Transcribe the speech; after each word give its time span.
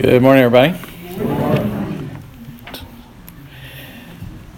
Good 0.00 0.22
morning, 0.22 0.44
everybody. 0.44 0.78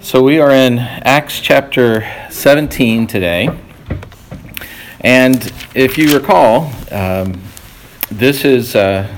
So, 0.03 0.23
we 0.23 0.39
are 0.39 0.51
in 0.51 0.79
Acts 0.79 1.41
chapter 1.41 2.07
17 2.29 3.06
today. 3.06 3.48
And 5.00 5.50
if 5.74 5.96
you 5.96 6.14
recall, 6.14 6.71
um, 6.92 7.40
this 8.11 8.45
is 8.45 8.76
uh, 8.76 9.08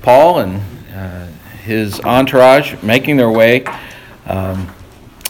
Paul 0.00 0.38
and 0.38 0.62
uh, 0.94 1.26
his 1.62 2.00
entourage 2.00 2.82
making 2.82 3.18
their 3.18 3.30
way 3.30 3.66
um, 4.24 4.68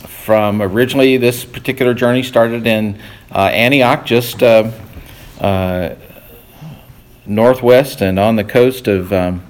from 0.06 0.62
originally, 0.62 1.16
this 1.16 1.44
particular 1.44 1.92
journey 1.92 2.22
started 2.22 2.68
in 2.68 3.00
uh, 3.32 3.46
Antioch, 3.46 4.06
just 4.06 4.44
uh, 4.44 4.70
uh, 5.40 5.96
northwest 7.26 8.00
and 8.00 8.20
on 8.20 8.36
the 8.36 8.44
coast 8.44 8.86
of. 8.86 9.12
Um, 9.12 9.44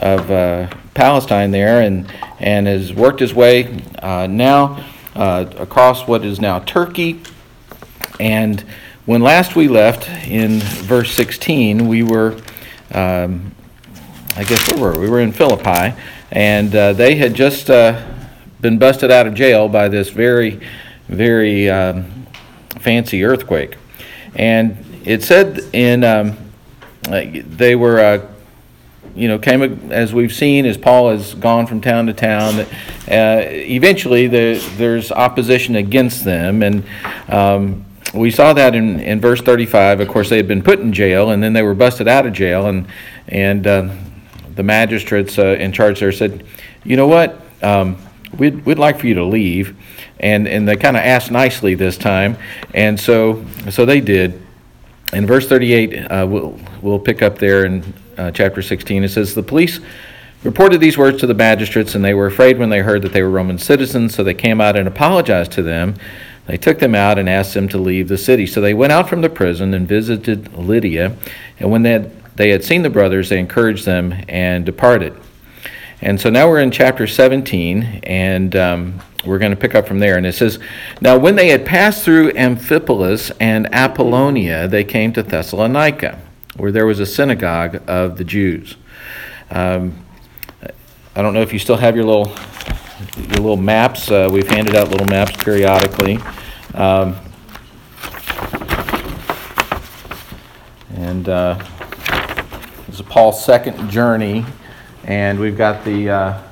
of 0.00 0.30
uh, 0.30 0.68
Palestine 0.94 1.50
there 1.50 1.82
and, 1.82 2.12
and 2.38 2.66
has 2.66 2.92
worked 2.92 3.20
his 3.20 3.34
way 3.34 3.82
uh, 4.00 4.26
now 4.26 4.84
uh, 5.14 5.46
across 5.58 6.06
what 6.06 6.24
is 6.24 6.40
now 6.40 6.58
Turkey. 6.60 7.20
And 8.18 8.60
when 9.06 9.22
last 9.22 9.56
we 9.56 9.68
left 9.68 10.08
in 10.28 10.60
verse 10.60 11.12
16, 11.12 11.86
we 11.88 12.02
were, 12.02 12.40
um, 12.92 13.54
I 14.36 14.44
guess, 14.44 14.72
where 14.72 14.80
were 14.80 14.92
we? 14.92 15.06
We 15.06 15.10
were 15.10 15.20
in 15.20 15.32
Philippi, 15.32 15.96
and 16.30 16.74
uh, 16.74 16.92
they 16.92 17.16
had 17.16 17.34
just 17.34 17.70
uh, 17.70 18.00
been 18.60 18.78
busted 18.78 19.10
out 19.10 19.26
of 19.26 19.34
jail 19.34 19.68
by 19.68 19.88
this 19.88 20.10
very, 20.10 20.60
very 21.08 21.68
um, 21.68 22.26
fancy 22.78 23.24
earthquake. 23.24 23.76
And 24.34 24.76
it 25.04 25.22
said 25.22 25.60
in, 25.72 26.04
um, 26.04 26.36
they 27.02 27.74
were 27.74 27.98
uh, 27.98 28.29
you 29.14 29.28
know, 29.28 29.38
came 29.38 29.90
as 29.92 30.12
we've 30.12 30.32
seen 30.32 30.66
as 30.66 30.76
Paul 30.76 31.10
has 31.10 31.34
gone 31.34 31.66
from 31.66 31.80
town 31.80 32.06
to 32.06 32.12
town. 32.12 32.60
Uh, 33.10 33.42
eventually 33.48 34.26
the, 34.26 34.64
there's 34.76 35.10
opposition 35.10 35.76
against 35.76 36.24
them, 36.24 36.62
and 36.62 36.84
um, 37.28 37.84
we 38.14 38.30
saw 38.30 38.52
that 38.52 38.74
in, 38.74 39.00
in 39.00 39.20
verse 39.20 39.40
35. 39.40 40.00
Of 40.00 40.08
course, 40.08 40.28
they 40.28 40.36
had 40.36 40.48
been 40.48 40.62
put 40.62 40.80
in 40.80 40.92
jail, 40.92 41.30
and 41.30 41.42
then 41.42 41.52
they 41.52 41.62
were 41.62 41.74
busted 41.74 42.08
out 42.08 42.26
of 42.26 42.32
jail, 42.32 42.66
and 42.66 42.86
and 43.28 43.66
uh, 43.66 43.88
the 44.54 44.62
magistrates 44.62 45.38
uh, 45.38 45.56
in 45.58 45.72
charge 45.72 46.00
there 46.00 46.12
said, 46.12 46.44
you 46.84 46.96
know 46.96 47.06
what, 47.06 47.40
um, 47.62 47.96
we'd 48.36 48.64
we'd 48.64 48.78
like 48.78 48.98
for 48.98 49.06
you 49.06 49.14
to 49.14 49.24
leave, 49.24 49.76
and 50.18 50.48
and 50.48 50.68
they 50.68 50.76
kind 50.76 50.96
of 50.96 51.02
asked 51.02 51.30
nicely 51.30 51.74
this 51.74 51.96
time, 51.96 52.36
and 52.74 52.98
so 52.98 53.44
so 53.70 53.84
they 53.84 54.00
did. 54.00 54.40
In 55.12 55.26
verse 55.26 55.48
38, 55.48 56.04
uh, 56.04 56.24
we'll, 56.28 56.56
we'll 56.82 57.00
pick 57.00 57.20
up 57.20 57.38
there 57.38 57.64
in 57.64 57.82
uh, 58.20 58.30
chapter 58.30 58.60
16. 58.60 59.04
It 59.04 59.08
says, 59.08 59.34
The 59.34 59.42
police 59.42 59.80
reported 60.44 60.80
these 60.80 60.98
words 60.98 61.20
to 61.20 61.26
the 61.26 61.34
magistrates, 61.34 61.94
and 61.94 62.04
they 62.04 62.14
were 62.14 62.26
afraid 62.26 62.58
when 62.58 62.68
they 62.68 62.80
heard 62.80 63.02
that 63.02 63.12
they 63.12 63.22
were 63.22 63.30
Roman 63.30 63.58
citizens, 63.58 64.14
so 64.14 64.22
they 64.22 64.34
came 64.34 64.60
out 64.60 64.76
and 64.76 64.86
apologized 64.86 65.52
to 65.52 65.62
them. 65.62 65.94
They 66.46 66.58
took 66.58 66.78
them 66.78 66.94
out 66.94 67.18
and 67.18 67.28
asked 67.28 67.54
them 67.54 67.68
to 67.68 67.78
leave 67.78 68.08
the 68.08 68.18
city. 68.18 68.46
So 68.46 68.60
they 68.60 68.74
went 68.74 68.92
out 68.92 69.08
from 69.08 69.20
the 69.20 69.30
prison 69.30 69.72
and 69.72 69.88
visited 69.88 70.52
Lydia, 70.56 71.16
and 71.58 71.70
when 71.70 71.82
they 71.82 71.92
had, 71.92 72.36
they 72.36 72.50
had 72.50 72.62
seen 72.62 72.82
the 72.82 72.90
brothers, 72.90 73.28
they 73.28 73.38
encouraged 73.38 73.86
them 73.86 74.14
and 74.28 74.66
departed. 74.66 75.14
And 76.02 76.18
so 76.18 76.30
now 76.30 76.48
we're 76.48 76.60
in 76.60 76.70
chapter 76.70 77.06
17, 77.06 78.00
and 78.04 78.56
um, 78.56 79.00
we're 79.24 79.38
going 79.38 79.52
to 79.52 79.56
pick 79.56 79.74
up 79.74 79.86
from 79.86 79.98
there. 79.98 80.16
And 80.16 80.26
it 80.26 80.34
says, 80.34 80.58
Now 81.00 81.18
when 81.18 81.36
they 81.36 81.48
had 81.48 81.66
passed 81.66 82.04
through 82.04 82.32
Amphipolis 82.32 83.30
and 83.40 83.72
Apollonia, 83.74 84.66
they 84.66 84.84
came 84.84 85.12
to 85.12 85.22
Thessalonica 85.22 86.18
where 86.56 86.72
there 86.72 86.86
was 86.86 87.00
a 87.00 87.06
synagogue 87.06 87.82
of 87.88 88.16
the 88.16 88.24
Jews. 88.24 88.76
Um, 89.50 90.04
I 91.14 91.22
don't 91.22 91.34
know 91.34 91.42
if 91.42 91.52
you 91.52 91.58
still 91.58 91.76
have 91.76 91.96
your 91.96 92.04
little 92.04 92.32
your 93.16 93.40
little 93.40 93.56
maps. 93.56 94.10
Uh, 94.10 94.28
we've 94.30 94.48
handed 94.48 94.76
out 94.76 94.88
little 94.88 95.06
maps 95.06 95.32
periodically. 95.42 96.18
Um, 96.74 97.16
and 100.94 101.28
uh, 101.28 101.54
this 102.86 102.96
is 102.96 103.02
Paul's 103.02 103.44
second 103.44 103.90
journey, 103.90 104.44
and 105.04 105.38
we've 105.38 105.56
got 105.56 105.84
the 105.84 106.10
uh, 106.10 106.42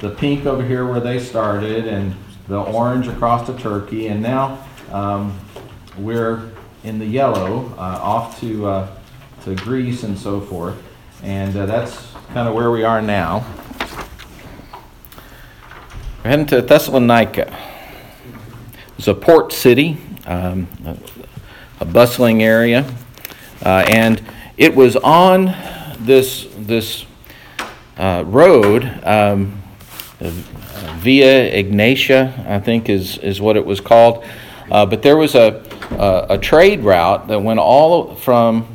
the 0.00 0.10
pink 0.10 0.46
over 0.46 0.64
here 0.64 0.86
where 0.86 1.00
they 1.00 1.18
started, 1.18 1.86
and 1.86 2.14
the 2.48 2.60
orange 2.60 3.08
across 3.08 3.46
to 3.46 3.56
Turkey, 3.58 4.08
and 4.08 4.22
now 4.22 4.66
um, 4.90 5.38
we're 5.98 6.50
in 6.84 6.98
the 6.98 7.06
yellow 7.06 7.74
uh, 7.76 7.98
off 8.02 8.40
to 8.40 8.66
uh, 8.66 8.96
to 9.44 9.56
Greece 9.56 10.04
and 10.04 10.16
so 10.16 10.40
forth. 10.40 10.76
And 11.22 11.56
uh, 11.56 11.66
that's 11.66 12.12
kind 12.32 12.48
of 12.48 12.54
where 12.54 12.70
we 12.70 12.84
are 12.84 13.02
now. 13.02 13.44
We're 16.22 16.30
heading 16.30 16.46
to 16.46 16.62
Thessalonica. 16.62 17.56
It's 18.98 19.08
a 19.08 19.14
port 19.14 19.52
city, 19.52 19.98
um, 20.26 20.68
a, 21.80 21.84
bustling 21.84 22.44
area, 22.44 22.88
uh, 23.64 23.84
and 23.88 24.22
it 24.56 24.76
was 24.76 24.94
on 24.94 25.46
this 25.98 26.46
this 26.56 27.04
uh, 27.96 28.22
road. 28.24 28.84
Um, 29.02 29.58
Via 30.20 31.64
Egnatia, 31.64 32.46
I 32.46 32.60
think 32.60 32.88
is 32.88 33.18
is 33.18 33.40
what 33.40 33.56
it 33.56 33.66
was 33.66 33.80
called. 33.80 34.24
Uh, 34.70 34.86
but 34.86 35.02
there 35.02 35.16
was 35.16 35.34
a, 35.34 35.64
a, 35.90 36.26
a 36.34 36.38
trade 36.38 36.84
route 36.84 37.26
that 37.26 37.40
went 37.40 37.58
all 37.58 38.14
from 38.14 38.71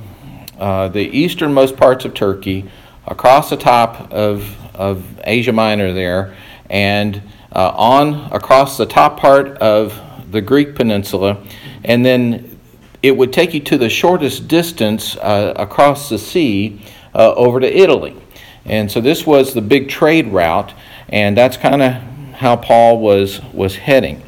uh, 0.59 0.87
the 0.89 1.01
easternmost 1.01 1.77
parts 1.77 2.05
of 2.05 2.13
Turkey, 2.13 2.69
across 3.05 3.49
the 3.49 3.57
top 3.57 4.11
of, 4.11 4.55
of 4.75 5.03
Asia 5.23 5.53
Minor 5.53 5.93
there, 5.93 6.35
and 6.69 7.21
uh, 7.53 7.71
on 7.75 8.31
across 8.31 8.77
the 8.77 8.85
top 8.85 9.17
part 9.19 9.47
of 9.57 9.99
the 10.31 10.41
Greek 10.41 10.75
peninsula, 10.75 11.37
and 11.83 12.05
then 12.05 12.59
it 13.01 13.15
would 13.15 13.31
take 13.31 13.53
you 13.53 13.59
to 13.61 13.77
the 13.77 13.89
shortest 13.89 14.47
distance 14.47 15.15
uh, 15.17 15.53
across 15.55 16.09
the 16.09 16.17
sea 16.17 16.81
uh, 17.15 17.33
over 17.35 17.59
to 17.59 17.67
Italy. 17.67 18.15
And 18.65 18.91
so 18.91 18.99
this 18.99 19.25
was 19.25 19.53
the 19.53 19.61
big 19.61 19.87
trade 19.87 20.27
route, 20.27 20.73
and 21.07 21.37
that's 21.37 21.55
kind 21.55 21.81
of 21.81 21.93
how 22.33 22.57
Paul 22.57 22.99
was 22.99 23.41
was 23.53 23.75
heading. 23.77 24.21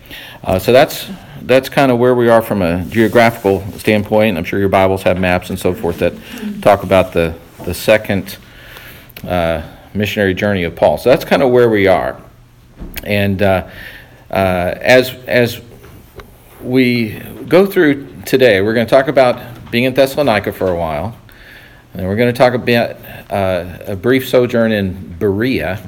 Uh, 0.43 0.57
so 0.59 0.71
that's 0.71 1.09
that's 1.49 1.67
kind 1.67 1.91
of 1.91 1.97
where 1.97 2.13
we 2.13 2.29
are 2.29 2.43
from 2.43 2.61
a 2.61 2.85
geographical 2.85 3.63
standpoint. 3.71 4.37
I'm 4.37 4.43
sure 4.43 4.59
your 4.59 4.69
Bibles 4.69 5.01
have 5.01 5.19
maps 5.19 5.49
and 5.49 5.57
so 5.57 5.73
forth 5.73 5.97
that 5.97 6.13
talk 6.61 6.83
about 6.83 7.11
the, 7.11 7.35
the 7.65 7.73
second 7.73 8.37
uh, 9.27 9.63
missionary 9.95 10.35
journey 10.35 10.63
of 10.63 10.75
Paul. 10.75 10.99
So 10.99 11.09
that's 11.09 11.25
kind 11.25 11.41
of 11.41 11.49
where 11.49 11.67
we 11.67 11.87
are. 11.87 12.21
And 13.03 13.41
uh, 13.41 13.67
uh, 14.29 14.75
as, 14.79 15.15
as 15.25 15.59
we 16.61 17.17
go 17.47 17.65
through 17.65 18.21
today, 18.27 18.61
we're 18.61 18.75
going 18.75 18.85
to 18.85 18.91
talk 18.91 19.07
about 19.07 19.71
being 19.71 19.85
in 19.85 19.95
Thessalonica 19.95 20.53
for 20.53 20.67
a 20.67 20.77
while. 20.77 21.17
And 21.95 22.07
we're 22.07 22.15
going 22.15 22.31
to 22.31 22.37
talk 22.37 22.53
about 22.53 22.95
uh, 23.31 23.79
a 23.87 23.95
brief 23.95 24.29
sojourn 24.29 24.71
in 24.71 25.15
Berea. 25.17 25.81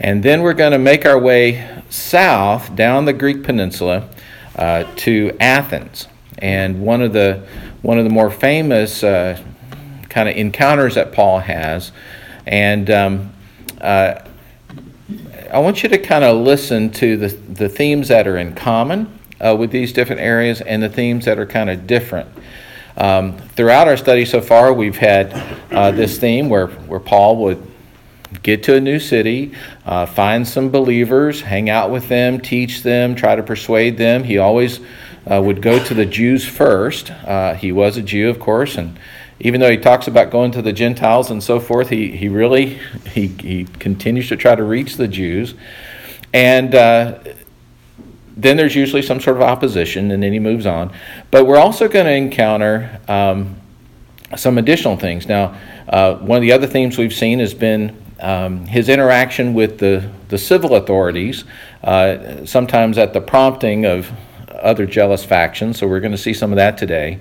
And 0.00 0.22
then 0.22 0.40
we're 0.40 0.54
going 0.54 0.72
to 0.72 0.78
make 0.78 1.04
our 1.04 1.18
way 1.18 1.82
south 1.90 2.74
down 2.74 3.04
the 3.04 3.12
Greek 3.12 3.44
peninsula 3.44 4.08
uh, 4.56 4.84
to 4.96 5.36
Athens. 5.40 6.08
And 6.38 6.82
one 6.82 7.02
of 7.02 7.12
the 7.12 7.46
one 7.82 7.98
of 7.98 8.04
the 8.04 8.10
more 8.10 8.30
famous 8.30 9.02
uh, 9.04 9.42
kind 10.08 10.28
of 10.28 10.36
encounters 10.36 10.96
that 10.96 11.12
Paul 11.12 11.38
has, 11.38 11.92
and 12.46 12.90
um, 12.90 13.32
uh, 13.80 14.20
I 15.50 15.58
want 15.60 15.82
you 15.82 15.88
to 15.88 15.98
kind 15.98 16.24
of 16.24 16.36
listen 16.38 16.90
to 16.92 17.16
the 17.16 17.28
the 17.28 17.68
themes 17.68 18.08
that 18.08 18.26
are 18.26 18.36
in 18.36 18.54
common 18.54 19.18
uh, 19.40 19.56
with 19.58 19.70
these 19.70 19.92
different 19.92 20.20
areas 20.20 20.60
and 20.60 20.82
the 20.82 20.88
themes 20.88 21.24
that 21.24 21.38
are 21.38 21.46
kind 21.46 21.70
of 21.70 21.86
different. 21.86 22.28
Um, 22.96 23.36
throughout 23.36 23.88
our 23.88 23.96
study 23.96 24.24
so 24.24 24.40
far, 24.40 24.72
we've 24.72 24.96
had 24.96 25.32
uh, 25.70 25.90
this 25.90 26.18
theme 26.18 26.48
where, 26.48 26.68
where 26.68 27.00
Paul 27.00 27.36
would 27.38 27.62
get 28.42 28.62
to 28.64 28.74
a 28.74 28.80
new 28.80 28.98
city, 28.98 29.52
uh, 29.84 30.06
find 30.06 30.46
some 30.46 30.70
believers, 30.70 31.40
hang 31.40 31.70
out 31.70 31.90
with 31.90 32.08
them, 32.08 32.40
teach 32.40 32.82
them, 32.82 33.14
try 33.14 33.36
to 33.36 33.42
persuade 33.42 33.96
them. 33.96 34.24
He 34.24 34.38
always 34.38 34.80
uh, 35.30 35.40
would 35.42 35.62
go 35.62 35.82
to 35.82 35.94
the 35.94 36.06
Jews 36.06 36.46
first. 36.46 37.10
Uh, 37.10 37.54
he 37.54 37.72
was 37.72 37.96
a 37.96 38.02
Jew, 38.02 38.28
of 38.28 38.38
course, 38.38 38.76
and 38.76 38.98
even 39.40 39.60
though 39.60 39.70
he 39.70 39.76
talks 39.76 40.08
about 40.08 40.30
going 40.30 40.50
to 40.52 40.62
the 40.62 40.72
Gentiles 40.72 41.30
and 41.30 41.42
so 41.42 41.60
forth, 41.60 41.88
he, 41.88 42.16
he 42.16 42.28
really 42.28 42.78
he, 43.12 43.28
he 43.28 43.64
continues 43.64 44.28
to 44.28 44.36
try 44.36 44.54
to 44.54 44.62
reach 44.62 44.96
the 44.96 45.08
Jews. 45.08 45.54
And 46.32 46.74
uh, 46.74 47.18
then 48.36 48.56
there's 48.56 48.74
usually 48.74 49.02
some 49.02 49.20
sort 49.20 49.36
of 49.36 49.42
opposition, 49.42 50.10
and 50.10 50.22
then 50.22 50.32
he 50.32 50.38
moves 50.38 50.66
on. 50.66 50.92
But 51.30 51.46
we're 51.46 51.58
also 51.58 51.88
going 51.88 52.06
to 52.06 52.12
encounter 52.12 53.00
um, 53.08 53.56
some 54.36 54.58
additional 54.58 54.96
things. 54.96 55.26
Now, 55.26 55.58
uh, 55.88 56.16
one 56.16 56.36
of 56.36 56.42
the 56.42 56.52
other 56.52 56.66
themes 56.66 56.98
we've 56.98 57.14
seen 57.14 57.38
has 57.38 57.54
been 57.54 57.96
um, 58.20 58.66
his 58.66 58.88
interaction 58.88 59.54
with 59.54 59.78
the, 59.78 60.10
the 60.28 60.38
civil 60.38 60.74
authorities, 60.74 61.44
uh, 61.82 62.44
sometimes 62.46 62.98
at 62.98 63.12
the 63.12 63.20
prompting 63.20 63.84
of 63.84 64.10
other 64.50 64.86
jealous 64.86 65.24
factions. 65.24 65.78
So 65.78 65.86
we're 65.86 66.00
going 66.00 66.12
to 66.12 66.18
see 66.18 66.32
some 66.32 66.52
of 66.52 66.56
that 66.56 66.78
today. 66.78 67.20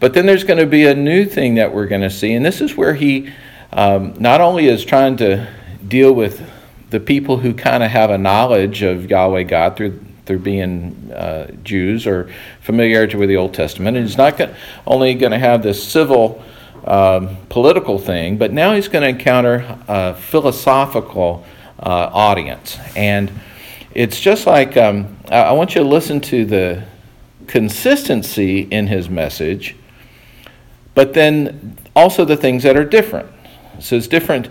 But 0.00 0.14
then 0.14 0.26
there's 0.26 0.44
going 0.44 0.58
to 0.58 0.66
be 0.66 0.86
a 0.86 0.94
new 0.94 1.24
thing 1.24 1.56
that 1.56 1.74
we're 1.74 1.86
going 1.86 2.02
to 2.02 2.10
see, 2.10 2.32
and 2.34 2.44
this 2.44 2.60
is 2.60 2.76
where 2.76 2.94
he 2.94 3.32
um, 3.72 4.14
not 4.18 4.40
only 4.40 4.66
is 4.66 4.84
trying 4.84 5.16
to 5.18 5.48
deal 5.86 6.12
with 6.12 6.48
the 6.90 7.00
people 7.00 7.38
who 7.38 7.52
kind 7.52 7.82
of 7.82 7.90
have 7.90 8.10
a 8.10 8.18
knowledge 8.18 8.82
of 8.82 9.10
Yahweh 9.10 9.44
God 9.44 9.76
through 9.76 10.00
through 10.26 10.40
being 10.40 11.12
uh, 11.12 11.46
Jews 11.62 12.04
or 12.04 12.28
familiarity 12.60 13.16
with 13.16 13.28
the 13.28 13.36
Old 13.36 13.54
Testament, 13.54 13.96
and 13.96 14.04
he's 14.04 14.16
not 14.16 14.40
only 14.84 15.14
going 15.14 15.30
to 15.30 15.38
have 15.38 15.62
this 15.62 15.82
civil 15.82 16.42
um, 16.86 17.36
political 17.48 17.98
thing, 17.98 18.38
but 18.38 18.52
now 18.52 18.74
he's 18.74 18.88
going 18.88 19.02
to 19.02 19.08
encounter 19.08 19.78
a 19.88 20.14
philosophical 20.14 21.44
uh, 21.78 22.10
audience, 22.12 22.78
and 22.94 23.30
it's 23.92 24.20
just 24.20 24.46
like 24.46 24.76
um, 24.76 25.16
I 25.30 25.52
want 25.52 25.74
you 25.74 25.82
to 25.82 25.88
listen 25.88 26.20
to 26.22 26.44
the 26.44 26.84
consistency 27.46 28.60
in 28.60 28.86
his 28.86 29.08
message, 29.08 29.74
but 30.94 31.14
then 31.14 31.76
also 31.94 32.24
the 32.24 32.36
things 32.36 32.62
that 32.62 32.76
are 32.76 32.84
different. 32.84 33.28
So 33.80 33.96
it's 33.96 34.08
different, 34.08 34.48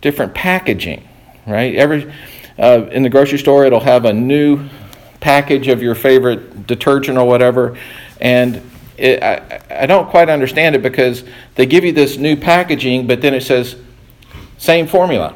different 0.00 0.34
packaging, 0.34 1.06
right? 1.46 1.74
Every 1.74 2.12
uh, 2.58 2.88
in 2.90 3.02
the 3.02 3.10
grocery 3.10 3.38
store, 3.38 3.64
it'll 3.64 3.80
have 3.80 4.04
a 4.04 4.12
new 4.12 4.68
package 5.20 5.68
of 5.68 5.82
your 5.82 5.94
favorite 5.94 6.66
detergent 6.66 7.18
or 7.18 7.26
whatever, 7.26 7.78
and 8.20 8.60
it, 8.98 9.22
I, 9.22 9.60
I 9.82 9.86
don't 9.86 10.08
quite 10.10 10.28
understand 10.28 10.74
it 10.74 10.82
because 10.82 11.24
they 11.54 11.66
give 11.66 11.84
you 11.84 11.92
this 11.92 12.16
new 12.16 12.36
packaging, 12.36 13.06
but 13.06 13.20
then 13.20 13.34
it 13.34 13.42
says 13.42 13.76
same 14.58 14.86
formula 14.86 15.34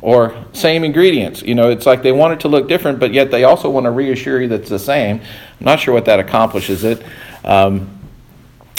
or 0.00 0.44
same 0.52 0.84
ingredients. 0.84 1.42
You 1.42 1.54
know, 1.54 1.70
it's 1.70 1.86
like 1.86 2.02
they 2.02 2.12
want 2.12 2.34
it 2.34 2.40
to 2.40 2.48
look 2.48 2.68
different, 2.68 2.98
but 2.98 3.12
yet 3.12 3.30
they 3.30 3.44
also 3.44 3.68
want 3.68 3.84
to 3.84 3.90
reassure 3.90 4.40
you 4.40 4.48
that 4.48 4.60
it's 4.60 4.70
the 4.70 4.78
same. 4.78 5.20
I'm 5.20 5.64
not 5.64 5.80
sure 5.80 5.92
what 5.92 6.04
that 6.06 6.20
accomplishes 6.20 6.84
it. 6.84 7.04
Um, 7.44 7.98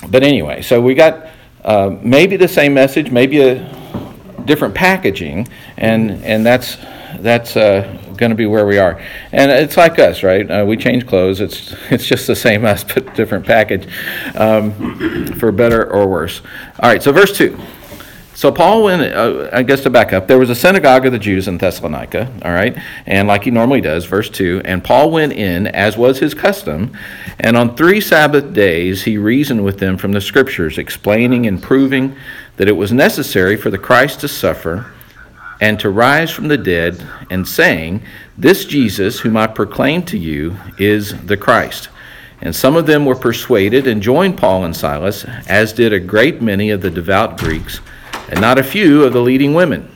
but 0.09 0.23
anyway, 0.23 0.61
so 0.61 0.81
we 0.81 0.95
got 0.95 1.27
uh, 1.63 1.95
maybe 2.01 2.37
the 2.37 2.47
same 2.47 2.73
message, 2.73 3.11
maybe 3.11 3.41
a 3.41 3.59
different 4.45 4.73
packaging, 4.73 5.47
and 5.77 6.23
and 6.23 6.43
that's 6.45 6.77
that's 7.19 7.55
uh, 7.55 8.10
going 8.21 8.29
to 8.29 8.35
be 8.35 8.45
where 8.45 8.65
we 8.65 8.77
are. 8.77 9.01
And 9.33 9.51
it's 9.51 9.75
like 9.75 9.99
us, 9.99 10.23
right? 10.23 10.49
Uh, 10.49 10.63
we 10.65 10.77
change 10.77 11.05
clothes. 11.05 11.41
It's 11.41 11.75
it's 11.91 12.05
just 12.05 12.27
the 12.27 12.35
same 12.37 12.63
us, 12.63 12.85
but 12.85 13.13
different 13.15 13.45
package, 13.45 13.89
um, 14.35 15.33
for 15.33 15.51
better 15.51 15.91
or 15.91 16.07
worse. 16.07 16.41
All 16.79 16.89
right. 16.89 17.03
So 17.03 17.11
verse 17.11 17.37
two. 17.37 17.59
So 18.33 18.51
Paul 18.51 18.83
went, 18.83 19.01
uh, 19.01 19.49
I 19.51 19.61
guess 19.61 19.81
to 19.81 19.89
back 19.89 20.13
up, 20.13 20.27
there 20.27 20.39
was 20.39 20.49
a 20.49 20.55
synagogue 20.55 21.05
of 21.05 21.11
the 21.11 21.19
Jews 21.19 21.47
in 21.49 21.57
Thessalonica, 21.57 22.31
all 22.43 22.53
right, 22.53 22.75
and 23.05 23.27
like 23.27 23.43
he 23.43 23.51
normally 23.51 23.81
does, 23.81 24.05
verse 24.05 24.29
2, 24.29 24.61
and 24.63 24.83
Paul 24.83 25.11
went 25.11 25.33
in, 25.33 25.67
as 25.67 25.97
was 25.97 26.17
his 26.17 26.33
custom, 26.33 26.97
and 27.39 27.55
on 27.55 27.75
three 27.75 28.01
Sabbath 28.01 28.53
days 28.53 29.03
he 29.03 29.17
reasoned 29.17 29.63
with 29.63 29.79
them 29.79 29.95
from 29.97 30.13
the 30.13 30.21
Scriptures, 30.21 30.79
explaining 30.79 31.45
and 31.45 31.61
proving 31.61 32.15
that 32.55 32.69
it 32.69 32.71
was 32.71 32.91
necessary 32.91 33.57
for 33.57 33.69
the 33.69 33.77
Christ 33.77 34.21
to 34.21 34.27
suffer 34.27 34.91
and 35.61 35.79
to 35.79 35.89
rise 35.89 36.31
from 36.31 36.49
the 36.49 36.57
dead, 36.57 37.07
and 37.29 37.47
saying, 37.47 38.03
This 38.37 38.65
Jesus, 38.65 39.19
whom 39.19 39.37
I 39.37 39.47
proclaim 39.47 40.03
to 40.07 40.17
you, 40.17 40.57
is 40.77 41.15
the 41.25 41.37
Christ. 41.37 41.87
And 42.41 42.53
some 42.53 42.75
of 42.75 42.87
them 42.87 43.05
were 43.05 43.15
persuaded 43.15 43.87
and 43.87 44.01
joined 44.01 44.37
Paul 44.37 44.65
and 44.65 44.75
Silas, 44.75 45.23
as 45.47 45.71
did 45.71 45.93
a 45.93 45.99
great 45.99 46.41
many 46.41 46.71
of 46.71 46.81
the 46.81 46.89
devout 46.89 47.37
Greeks 47.37 47.79
and 48.31 48.39
not 48.39 48.57
a 48.57 48.63
few 48.63 49.03
of 49.03 49.13
the 49.13 49.21
leading 49.21 49.53
women. 49.53 49.91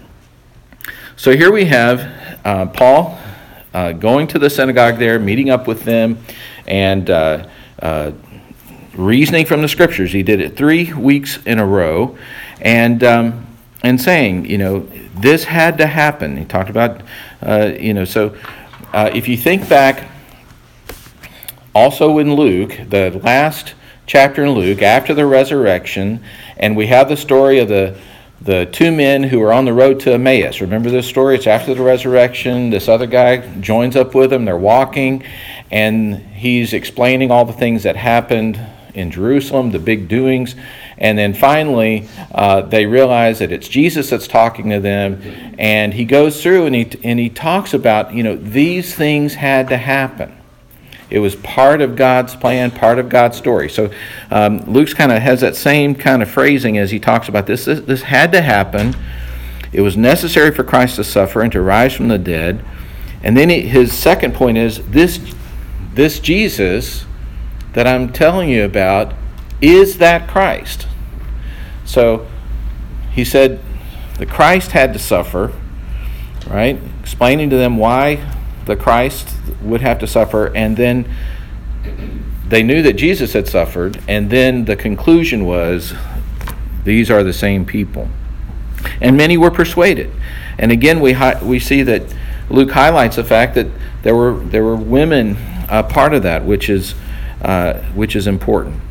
So 1.16 1.32
here 1.32 1.52
we 1.52 1.66
have 1.66 2.02
uh, 2.44 2.66
Paul 2.68 3.18
uh, 3.74 3.94
going 3.94 4.28
to 4.28 4.40
the 4.40 4.50
synagogue 4.50 5.00
there, 5.00 5.18
meeting 5.18 5.50
up 5.50 5.68
with 5.68 5.84
them, 5.84 6.18
and 6.68 7.10
uh, 7.10 7.48
uh, 7.82 8.12
reasoning 8.94 9.46
from 9.46 9.62
the 9.62 9.70
scriptures. 9.70 10.12
He 10.12 10.22
did 10.22 10.42
it 10.42 10.58
three 10.58 10.94
weeks 10.94 11.40
in 11.46 11.60
a 11.60 11.66
row, 11.66 12.18
and 12.60 13.04
um, 13.06 13.48
and 13.83 14.01
saying, 14.01 14.45
you 14.45 14.57
know, 14.57 14.80
this 15.16 15.45
had 15.45 15.77
to 15.77 15.88
happen. 15.88 16.38
He 16.38 16.45
talked 16.45 16.69
about, 16.69 17.01
uh, 17.42 17.72
you 17.80 17.94
know, 17.94 18.06
so 18.06 18.36
uh, 18.94 19.12
if 19.13 19.27
you 19.27 19.38
think 19.38 19.68
back, 19.69 20.10
also 21.74 22.18
in 22.19 22.33
Luke, 22.36 22.77
the 22.89 23.19
last 23.24 23.74
chapter 24.07 24.44
in 24.44 24.51
Luke 24.51 24.81
after 24.81 25.13
the 25.13 25.25
resurrection, 25.25 26.24
and 26.57 26.75
we 26.75 26.88
have 26.88 27.10
the 27.10 27.18
story 27.18 27.60
of 27.60 27.68
the 27.68 27.98
the 28.42 28.66
two 28.68 28.92
men 28.92 29.24
who 29.24 29.42
are 29.42 29.51
on 29.51 29.66
the 29.66 29.74
road 29.74 30.00
to 30.01 30.13
Emmaus. 30.13 30.62
Remember 30.62 30.89
this 30.89 31.07
story? 31.07 31.36
It's 31.36 31.48
after 31.48 31.74
the 31.74 31.81
resurrection. 31.81 32.69
This 32.69 32.88
other 32.88 33.07
guy 33.07 33.38
joins 33.60 33.95
up 33.95 34.13
with 34.13 34.30
them. 34.30 34.45
They're 34.45 34.57
walking, 34.57 35.24
and 35.72 36.18
he's 36.18 36.74
explaining 36.74 37.31
all 37.31 37.45
the 37.45 37.54
things 37.54 37.83
that 37.83 37.95
happened 37.95 38.60
in 38.96 39.12
Jerusalem, 39.12 39.72
the 39.72 39.80
big 39.80 40.08
doings. 40.08 40.56
And 40.98 41.18
then 41.18 41.34
finally, 41.34 42.08
uh, 42.34 42.62
they 42.62 42.86
realize 42.86 43.40
that 43.40 43.52
it's 43.52 43.68
Jesus 43.68 44.10
that's 44.10 44.28
talking 44.28 44.70
to 44.70 44.80
them. 44.80 45.56
And 45.60 45.94
he 45.94 46.06
goes 46.06 46.42
through 46.42 46.66
and 46.66 46.76
he, 46.76 46.92
and 47.04 47.20
he 47.20 47.30
talks 47.30 47.74
about, 47.74 48.14
you 48.14 48.24
know, 48.24 48.36
these 48.36 48.96
things 48.96 49.36
had 49.36 49.70
to 49.70 49.78
happen. 49.78 50.36
It 51.10 51.20
was 51.20 51.36
part 51.36 51.82
of 51.82 51.96
God's 51.96 52.36
plan, 52.36 52.72
part 52.72 52.98
of 52.98 53.10
God's 53.10 53.38
story. 53.38 53.70
So 53.70 53.92
um, 54.32 54.60
Luke's 54.62 54.94
kind 54.94 55.12
of 55.12 55.22
has 55.22 55.42
that 55.42 55.56
same 55.56 55.94
kind 55.94 56.24
of 56.24 56.30
phrasing 56.30 56.78
as 56.78 56.90
he 56.90 57.00
talks 57.00 57.30
about 57.30 57.46
this. 57.46 57.66
this. 57.66 57.82
This 57.82 58.02
had 58.02 58.32
to 58.32 58.42
happen. 58.42 58.96
It 59.72 59.82
was 59.82 59.96
necessary 59.98 60.52
for 60.52 60.64
Christ 60.64 60.96
to 60.96 61.04
suffer 61.04 61.42
and 61.42 61.52
to 61.52 61.62
rise 61.62 61.94
from 61.94 62.08
the 62.08 62.18
dead. 62.18 62.66
And 63.22 63.36
then 63.36 63.50
he, 63.50 63.62
his 63.62 63.92
second 63.94 64.34
point 64.34 64.58
is 64.58 64.86
this, 64.90 65.20
this 65.94 66.20
Jesus 66.20 67.06
that 67.75 67.86
I'm 67.86 68.12
telling 68.12 68.50
you 68.50 68.63
about 68.63 69.13
is 69.62 69.98
that 69.98 70.30
Christ. 70.30 70.88
So 71.83 72.25
he 73.12 73.25
said 73.25 73.60
the 74.18 74.25
Christ 74.25 74.72
had 74.72 74.94
to 74.94 75.00
suffer, 75.00 75.51
right? 76.48 76.80
Explaining 77.01 77.50
to 77.50 77.57
them 77.57 77.77
why 77.77 78.33
the 78.66 78.77
Christ 78.77 79.30
would 79.62 79.81
have 79.81 80.00
to 80.00 80.07
suffer, 80.07 80.56
and 80.56 80.77
then 80.77 81.13
they 82.48 82.63
knew 82.63 82.81
that 82.81 82.94
Jesus 82.94 83.33
had 83.33 83.45
suffered, 83.48 84.01
and 84.07 84.30
then 84.30 84.66
the 84.66 84.77
conclusion 84.77 85.45
was 85.45 85.94
these 86.86 87.12
are 87.12 87.24
the 87.24 87.33
same 87.33 87.66
people. 87.66 88.07
And 89.01 89.18
many 89.18 89.36
were 89.36 89.51
persuaded. 89.51 90.12
And 90.57 90.72
again, 90.72 91.01
we, 91.01 91.12
hi- 91.13 91.44
we 91.44 91.60
see 91.60 91.83
that 91.83 92.04
Luke 92.50 92.72
highlights 92.72 93.18
the 93.18 93.24
fact 93.24 93.56
that 93.56 93.68
there 94.04 94.16
were, 94.16 94.36
there 94.39 94.63
were 94.63 94.77
women 94.77 95.36
part 95.68 96.13
of 96.13 96.24
that, 96.24 96.45
which 96.45 96.69
is, 96.69 96.95
uh, 97.46 97.80
which 97.94 98.16
is 98.16 98.28
important. 98.28 98.82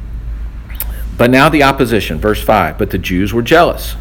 But 1.19 1.31
now 1.31 1.49
the 1.49 1.63
opposition, 1.63 2.19
verse 2.19 2.43
5. 2.43 2.79
But 2.79 2.91
the 2.91 2.99
Jews 2.99 3.33
were 3.33 3.43
jealous 3.43 3.97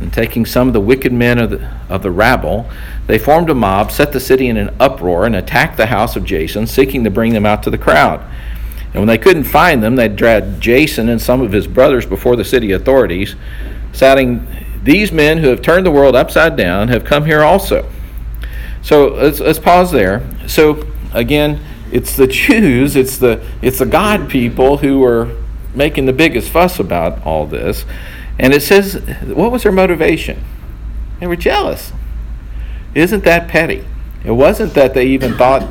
and 0.00 0.12
taking 0.12 0.46
some 0.46 0.66
of 0.66 0.72
the 0.72 0.80
wicked 0.80 1.12
men 1.12 1.38
of 1.38 1.50
the, 1.50 1.70
of 1.88 2.02
the 2.02 2.10
rabble, 2.10 2.68
they 3.06 3.18
formed 3.18 3.50
a 3.50 3.54
mob, 3.54 3.90
set 3.90 4.12
the 4.12 4.20
city 4.20 4.48
in 4.48 4.56
an 4.56 4.74
uproar, 4.80 5.26
and 5.26 5.36
attacked 5.36 5.76
the 5.76 5.86
house 5.86 6.16
of 6.16 6.24
Jason, 6.24 6.66
seeking 6.66 7.04
to 7.04 7.10
bring 7.10 7.34
them 7.34 7.44
out 7.44 7.62
to 7.64 7.70
the 7.70 7.78
crowd. 7.78 8.20
And 8.86 8.94
when 8.94 9.06
they 9.06 9.18
couldn't 9.18 9.44
find 9.44 9.82
them, 9.82 9.96
they 9.96 10.08
dragged 10.08 10.60
Jason 10.60 11.08
and 11.08 11.20
some 11.20 11.42
of 11.42 11.52
his 11.52 11.66
brothers 11.66 12.06
before 12.06 12.34
the 12.34 12.44
city 12.44 12.72
authorities, 12.72 13.36
shouting, 13.92 14.46
These 14.82 15.12
men 15.12 15.38
who 15.38 15.48
have 15.48 15.60
turned 15.60 15.84
the 15.84 15.90
world 15.90 16.16
upside 16.16 16.56
down 16.56 16.88
have 16.88 17.04
come 17.04 17.26
here 17.26 17.42
also. 17.42 17.88
So 18.82 19.08
let's, 19.08 19.40
let's 19.40 19.58
pause 19.58 19.92
there. 19.92 20.26
So 20.46 20.86
again, 21.12 21.60
it's 21.92 22.16
the 22.16 22.26
Jews, 22.26 22.96
it's 22.96 23.18
the, 23.18 23.44
it's 23.62 23.78
the 23.78 23.86
God 23.86 24.28
people 24.28 24.78
who 24.78 25.04
are 25.04 25.36
making 25.74 26.06
the 26.06 26.12
biggest 26.12 26.50
fuss 26.50 26.78
about 26.78 27.24
all 27.24 27.46
this. 27.46 27.84
And 28.38 28.52
it 28.52 28.62
says, 28.62 28.94
what 29.26 29.52
was 29.52 29.62
their 29.62 29.72
motivation? 29.72 30.42
They 31.20 31.26
were 31.26 31.36
jealous. 31.36 31.92
Isn't 32.94 33.24
that 33.24 33.48
petty? 33.48 33.84
It 34.24 34.32
wasn't 34.32 34.74
that 34.74 34.94
they 34.94 35.06
even 35.08 35.36
thought 35.36 35.68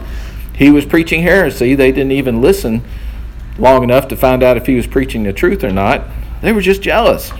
he 0.56 0.70
was 0.70 0.86
preaching 0.86 1.22
heresy. 1.24 1.76
They 1.76 1.92
didn't 1.92 2.12
even 2.12 2.42
listen 2.42 2.84
long 3.58 3.84
enough 3.84 4.08
to 4.10 4.16
find 4.16 4.44
out 4.44 4.58
if 4.58 4.66
he 4.66 4.76
was 4.76 4.88
preaching 4.88 5.24
the 5.24 5.34
truth 5.34 5.64
or 5.64 5.72
not. 5.72 6.04
They 6.42 6.52
were 6.54 6.62
just 6.62 6.82
jealous. 6.82 7.32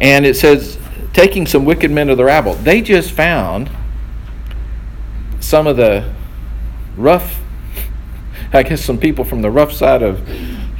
And 0.00 0.24
it 0.24 0.36
says, 0.36 0.78
taking 1.12 1.46
some 1.46 1.64
wicked 1.64 1.90
men 1.90 2.08
of 2.08 2.16
the 2.16 2.24
rabble, 2.24 2.54
they 2.54 2.80
just 2.80 3.10
found 3.10 3.70
some 5.40 5.66
of 5.66 5.76
the 5.76 6.12
rough, 6.96 7.40
I 8.52 8.62
guess 8.62 8.84
some 8.84 8.98
people 8.98 9.24
from 9.24 9.42
the 9.42 9.50
rough 9.50 9.72
side 9.72 10.02
of, 10.02 10.28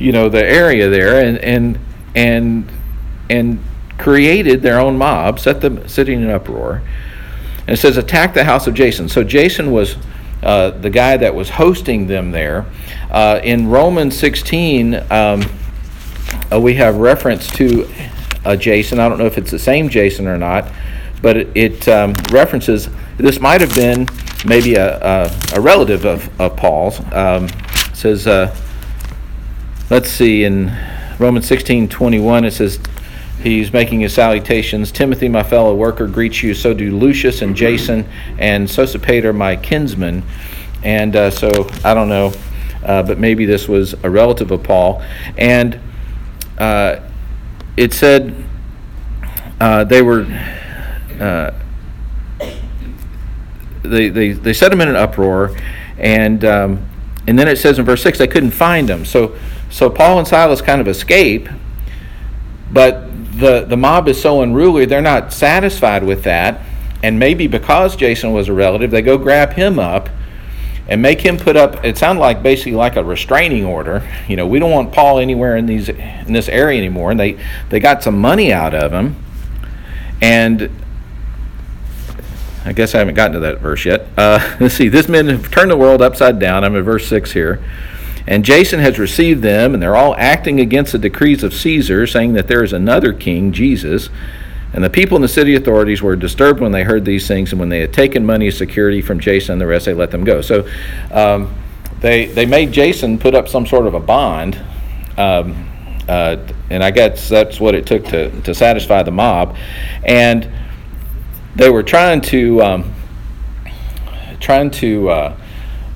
you 0.01 0.13
know, 0.13 0.29
the 0.29 0.45
area 0.45 0.89
there, 0.89 1.25
and 1.25 1.39
and 1.39 1.79
and 2.15 2.71
and 3.29 3.63
created 3.99 4.63
their 4.63 4.81
own 4.81 4.97
mob, 4.97 5.39
set 5.39 5.61
them 5.61 5.87
sitting 5.87 6.23
in 6.23 6.31
uproar. 6.31 6.83
And 7.61 7.71
it 7.71 7.77
says, 7.77 7.97
attack 7.97 8.35
the 8.35 8.45
house 8.45 8.67
of 8.67 8.75
Jason. 8.75 9.09
So 9.09 9.23
Jason 9.23 9.71
was 9.71 9.97
uh, 10.43 10.71
the 10.71 10.91
guy 10.91 11.17
that 11.19 11.35
was 11.35 11.51
hosting 11.51 12.07
them 12.07 12.31
there. 12.31 12.67
Uh, 13.11 13.41
in 13.45 13.69
Romans 13.69 14.19
16, 14.19 14.95
um, 14.95 15.43
uh, 16.51 16.59
we 16.59 16.75
have 16.75 16.97
reference 16.97 17.47
to 17.53 17.89
uh, 18.45 18.57
Jason. 18.57 18.99
I 18.99 19.09
don't 19.09 19.19
know 19.19 19.27
if 19.27 19.37
it's 19.37 19.51
the 19.51 19.59
same 19.59 19.89
Jason 19.89 20.27
or 20.27 20.39
not, 20.39 20.73
but 21.23 21.37
it, 21.37 21.49
it 21.55 21.89
um, 21.89 22.15
references 22.31 22.89
this 23.17 23.41
might 23.41 23.61
have 23.61 23.75
been 23.75 24.09
maybe 24.45 24.75
a, 24.75 24.99
a, 24.99 25.39
a 25.55 25.61
relative 25.61 26.05
of, 26.05 26.41
of 26.41 26.57
Paul's. 26.57 27.01
Um, 27.13 27.49
says, 27.95 28.27
uh, 28.27 28.55
let's 29.91 30.11
see, 30.11 30.45
in 30.45 30.75
Romans 31.19 31.47
16 31.47 31.89
21, 31.89 32.45
it 32.45 32.53
says, 32.53 32.79
he's 33.43 33.73
making 33.73 34.01
his 34.01 34.15
salutations. 34.15 34.91
Timothy, 34.91 35.29
my 35.29 35.43
fellow 35.43 35.75
worker, 35.75 36.07
greets 36.07 36.43
you. 36.43 36.55
So 36.55 36.73
do 36.75 36.97
Lucius 36.97 37.43
and 37.43 37.55
Jason 37.55 38.07
and 38.39 38.67
Sosipater, 38.67 39.35
my 39.35 39.57
kinsman. 39.57 40.23
And 40.83 41.15
uh, 41.15 41.31
so 41.31 41.69
I 41.85 41.93
don't 41.93 42.09
know, 42.09 42.33
uh, 42.85 43.03
but 43.03 43.19
maybe 43.19 43.45
this 43.45 43.69
was 43.69 43.95
a 44.03 44.09
relative 44.11 44.51
of 44.51 44.63
Paul. 44.63 45.03
And 45.37 45.79
uh, 46.59 47.01
it 47.77 47.93
said 47.93 48.35
uh, 49.61 49.85
they 49.85 50.03
were. 50.03 50.27
Uh, 51.21 51.53
they, 53.83 54.09
they, 54.09 54.33
they 54.33 54.53
set 54.53 54.73
him 54.73 54.81
in 54.81 54.89
an 54.89 54.97
uproar, 54.97 55.55
and 55.99 56.45
um, 56.45 56.87
and 57.27 57.39
then 57.39 57.49
it 57.49 57.57
says 57.57 57.79
in 57.79 57.85
verse 57.85 58.03
six 58.03 58.19
they 58.19 58.27
couldn't 58.27 58.53
find 58.53 58.89
him. 58.89 59.05
So 59.05 59.37
so 59.71 59.91
Paul 59.91 60.19
and 60.19 60.27
Silas 60.27 60.61
kind 60.61 60.81
of 60.81 60.89
escape, 60.89 61.49
but 62.73 63.09
the 63.39 63.65
the 63.65 63.77
mob 63.77 64.09
is 64.09 64.21
so 64.21 64.43
unruly 64.43 64.85
they're 64.85 65.01
not 65.01 65.33
satisfied 65.33 66.05
with 66.05 66.25
that, 66.25 66.63
and 67.03 67.19
maybe 67.19 67.47
because 67.47 67.97
Jason 67.97 68.33
was 68.33 68.49
a 68.49 68.53
relative, 68.53 68.91
they 68.91 69.03
go 69.03 69.19
grab 69.19 69.53
him 69.53 69.79
up 69.79 70.09
and 70.89 71.01
make 71.01 71.21
him 71.21 71.37
put 71.37 71.57
up 71.57 71.85
it 71.85 71.97
sounded 71.97 72.21
like 72.21 72.43
basically 72.43 72.73
like 72.73 72.97
a 72.97 73.05
restraining 73.05 73.65
order. 73.65 74.07
You 74.29 74.37
know 74.37 74.47
we 74.47 74.59
don't 74.59 74.73
want 74.73 74.93
paul 74.93 75.19
anywhere 75.21 75.57
in 75.57 75.67
these 75.67 75.89
in 75.89 76.33
this 76.33 76.49
area 76.49 76.79
anymore. 76.79 77.13
And 77.13 77.21
they 77.21 77.39
they 77.69 77.79
got 77.79 78.03
some 78.03 78.19
money 78.19 78.53
out 78.53 78.75
of 78.75 78.93
him. 78.93 79.17
And 80.21 80.71
i 82.65 82.73
guess 82.73 82.95
i 82.95 82.99
haven't 82.99 83.15
gotten 83.15 83.33
to 83.35 83.41
that 83.41 83.59
verse 83.59 83.85
yet. 83.85 84.07
Uh, 84.17 84.57
let's 84.61 84.75
see. 84.75 84.89
This 84.89 85.09
men 85.09 85.29
have 85.29 85.51
turned 85.51 85.71
the 85.71 85.77
world 85.77 86.03
upside 86.03 86.39
down. 86.39 86.65
I'm 86.65 86.75
in 86.77 86.83
verse 86.83 87.09
6 87.09 87.33
here. 87.33 87.63
And 88.27 88.45
jason 88.45 88.81
has 88.81 88.99
received 88.99 89.43
them 89.43 89.75
and 89.75 89.83
they're 89.83 89.97
all 89.97 90.15
acting 90.17 90.61
against 90.61 90.93
the 90.93 90.99
decrees 90.99 91.43
of 91.43 91.55
caesar 91.55 92.07
saying 92.07 92.35
that 92.35 92.49
there 92.49 92.63
is 92.63 92.73
another 92.73 93.13
king 93.13 93.53
jesus. 93.53 94.11
And 94.73 94.85
the 94.85 94.91
people 94.91 95.17
in 95.17 95.23
the 95.23 95.29
city 95.29 95.57
authorities 95.57 96.01
were 96.01 96.15
disturbed 96.15 96.61
when 96.61 96.71
they 96.71 96.85
heard 96.85 97.05
these 97.05 97.27
things, 97.27 97.51
and 97.51 97.59
when 97.59 97.69
they 97.69 97.81
had 97.81 97.93
taken 97.93 98.25
money 98.25 98.47
as 98.47 98.57
security 98.57 99.03
from 99.03 99.19
Jason 99.19 99.55
and 99.55 99.61
the 99.61 99.67
rest, 99.67 99.87
they 99.87 99.95
let 99.95 100.11
them 100.11 100.23
go. 100.23 100.41
So 100.41 100.69
um, 101.11 101.53
they, 102.01 102.27
they 102.27 102.47
made 102.47 102.71
Jason 102.71 103.19
put 103.19 103.35
up 103.35 103.49
some 103.49 103.67
sort 103.67 103.87
of 103.87 103.95
a 103.95 104.01
bond, 104.01 104.55
um, 105.19 105.69
uh, 106.09 106.37
and 106.71 106.85
I 106.85 106.93
guess 106.93 107.29
that's 107.29 107.59
what 107.59 107.75
it 107.75 107.85
took 107.85 108.05
to, 108.07 108.31
to 108.43 108.55
satisfy 108.55 109.03
the 109.03 109.11
mob. 109.11 109.57
And 110.05 110.49
they 111.57 111.71
were 111.71 111.83
trying 111.83 112.21
to 112.21 112.63
um, 112.63 112.95
trying 114.41 114.71
to 114.71 115.11
uh, 115.11 115.37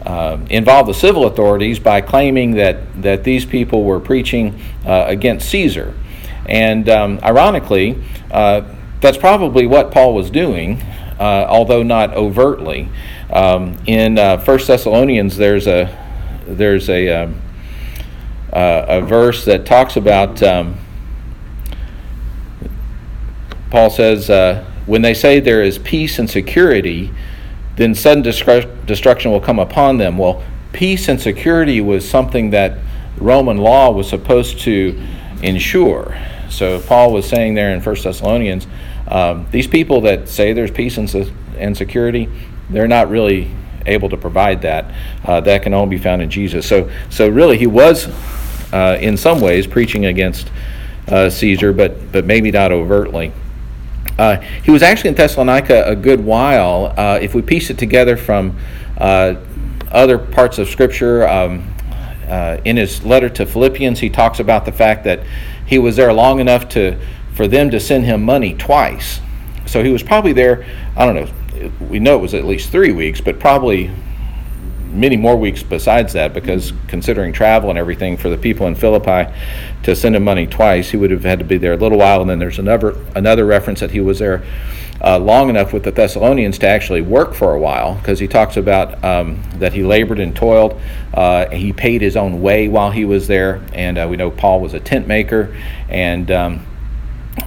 uh, 0.04 0.38
involve 0.50 0.86
the 0.86 0.94
civil 0.94 1.26
authorities 1.26 1.78
by 1.78 2.00
claiming 2.00 2.52
that 2.52 3.02
that 3.02 3.24
these 3.24 3.44
people 3.44 3.84
were 3.84 4.00
preaching 4.00 4.60
uh, 4.86 5.04
against 5.06 5.48
Caesar. 5.50 5.94
And 6.46 6.88
um, 6.90 7.20
ironically, 7.22 8.02
uh, 8.30 8.62
that's 9.00 9.16
probably 9.16 9.66
what 9.66 9.90
Paul 9.90 10.14
was 10.14 10.30
doing, 10.30 10.82
uh, 11.18 11.46
although 11.48 11.82
not 11.82 12.12
overtly. 12.14 12.90
Um, 13.32 13.78
in 13.86 14.18
uh, 14.18 14.42
1 14.44 14.58
Thessalonians, 14.66 15.36
there's 15.36 15.66
a 15.66 15.96
there's 16.46 16.90
a 16.90 17.08
um, 17.08 17.40
a 18.52 19.00
verse 19.00 19.44
that 19.46 19.64
talks 19.64 19.96
about. 19.96 20.42
Um, 20.42 20.76
Paul 23.70 23.90
says, 23.90 24.28
"When 24.86 25.02
they 25.02 25.14
say 25.14 25.40
there 25.40 25.62
is 25.62 25.78
peace 25.78 26.18
and 26.18 26.28
security, 26.28 27.10
then 27.76 27.94
sudden 27.94 28.22
destruction 28.22 29.30
will 29.30 29.40
come 29.40 29.58
upon 29.58 29.98
them." 29.98 30.18
Well, 30.18 30.42
peace 30.72 31.08
and 31.08 31.20
security 31.20 31.80
was 31.80 32.08
something 32.08 32.50
that 32.50 32.78
Roman 33.18 33.58
law 33.58 33.90
was 33.90 34.08
supposed 34.08 34.60
to 34.60 35.00
ensure. 35.42 36.16
So 36.50 36.80
Paul 36.80 37.12
was 37.12 37.28
saying 37.28 37.54
there 37.54 37.72
in 37.74 37.80
1 37.80 37.96
Thessalonians, 38.02 38.66
um, 39.08 39.46
these 39.50 39.66
people 39.66 40.02
that 40.02 40.28
say 40.28 40.52
there's 40.52 40.70
peace 40.70 40.98
and, 40.98 41.32
and 41.58 41.76
security, 41.76 42.28
they're 42.70 42.88
not 42.88 43.08
really 43.08 43.50
able 43.86 44.08
to 44.08 44.16
provide 44.16 44.62
that. 44.62 44.92
Uh, 45.24 45.40
that 45.40 45.62
can 45.62 45.74
only 45.74 45.96
be 45.96 46.02
found 46.02 46.22
in 46.22 46.30
Jesus. 46.30 46.66
So, 46.66 46.90
so 47.10 47.28
really, 47.28 47.58
he 47.58 47.66
was 47.66 48.08
uh, 48.72 48.98
in 49.00 49.16
some 49.16 49.40
ways 49.40 49.66
preaching 49.66 50.06
against 50.06 50.50
uh, 51.08 51.28
Caesar, 51.28 51.72
but 51.72 52.12
but 52.12 52.24
maybe 52.24 52.50
not 52.50 52.72
overtly. 52.72 53.32
Uh, 54.18 54.40
he 54.62 54.70
was 54.70 54.82
actually 54.82 55.08
in 55.08 55.14
Thessalonica 55.14 55.84
a 55.86 55.96
good 55.96 56.24
while. 56.24 56.94
Uh, 56.96 57.18
if 57.20 57.34
we 57.34 57.42
piece 57.42 57.70
it 57.70 57.78
together 57.78 58.16
from 58.16 58.58
uh, 58.98 59.34
other 59.90 60.18
parts 60.18 60.58
of 60.58 60.68
Scripture, 60.68 61.26
um, 61.28 61.70
in 62.64 62.76
his 62.76 63.04
letter 63.04 63.28
to 63.28 63.44
Philippians, 63.44 64.00
he 64.00 64.08
talks 64.08 64.40
about 64.40 64.64
the 64.64 64.72
fact 64.72 65.04
that 65.04 65.20
he 65.66 65.78
was 65.78 65.96
there 65.96 66.12
long 66.12 66.40
enough 66.40 66.68
to 66.70 66.98
for 67.34 67.48
them 67.48 67.70
to 67.70 67.80
send 67.80 68.04
him 68.04 68.22
money 68.22 68.54
twice. 68.54 69.20
So 69.66 69.82
he 69.82 69.90
was 69.90 70.02
probably 70.02 70.32
there, 70.32 70.64
I 70.96 71.04
don't 71.04 71.16
know, 71.16 71.72
we 71.80 71.98
know 71.98 72.16
it 72.16 72.20
was 72.20 72.34
at 72.34 72.44
least 72.44 72.70
three 72.70 72.92
weeks, 72.92 73.20
but 73.20 73.40
probably 73.40 73.90
many 74.94 75.16
more 75.16 75.36
weeks 75.36 75.62
besides 75.62 76.12
that 76.12 76.32
because 76.32 76.72
considering 76.88 77.32
travel 77.32 77.70
and 77.70 77.78
everything 77.78 78.16
for 78.16 78.28
the 78.28 78.38
people 78.38 78.66
in 78.66 78.74
Philippi 78.74 79.32
to 79.82 79.94
send 79.94 80.16
him 80.16 80.24
money 80.24 80.46
twice, 80.46 80.90
he 80.90 80.96
would 80.96 81.10
have 81.10 81.24
had 81.24 81.38
to 81.38 81.44
be 81.44 81.58
there 81.58 81.72
a 81.72 81.76
little 81.76 81.98
while. 81.98 82.20
And 82.20 82.30
then 82.30 82.38
there's 82.38 82.58
another 82.58 82.96
another 83.14 83.44
reference 83.44 83.80
that 83.80 83.90
he 83.90 84.00
was 84.00 84.18
there 84.18 84.44
uh, 85.00 85.18
long 85.18 85.50
enough 85.50 85.72
with 85.72 85.82
the 85.82 85.90
Thessalonians 85.90 86.58
to 86.58 86.66
actually 86.66 87.02
work 87.02 87.34
for 87.34 87.54
a 87.54 87.58
while 87.58 87.96
because 87.96 88.18
he 88.18 88.26
talks 88.26 88.56
about 88.56 89.02
um, 89.04 89.42
that 89.56 89.72
he 89.72 89.82
labored 89.82 90.18
and 90.18 90.34
toiled. 90.34 90.80
Uh, 91.12 91.48
he 91.50 91.72
paid 91.72 92.00
his 92.00 92.16
own 92.16 92.40
way 92.40 92.68
while 92.68 92.90
he 92.90 93.04
was 93.04 93.26
there, 93.26 93.62
and 93.72 93.98
uh, 93.98 94.06
we 94.08 94.16
know 94.16 94.30
Paul 94.30 94.60
was 94.60 94.72
a 94.72 94.80
tent 94.80 95.06
maker, 95.06 95.54
and 95.88 96.30
um, 96.30 96.66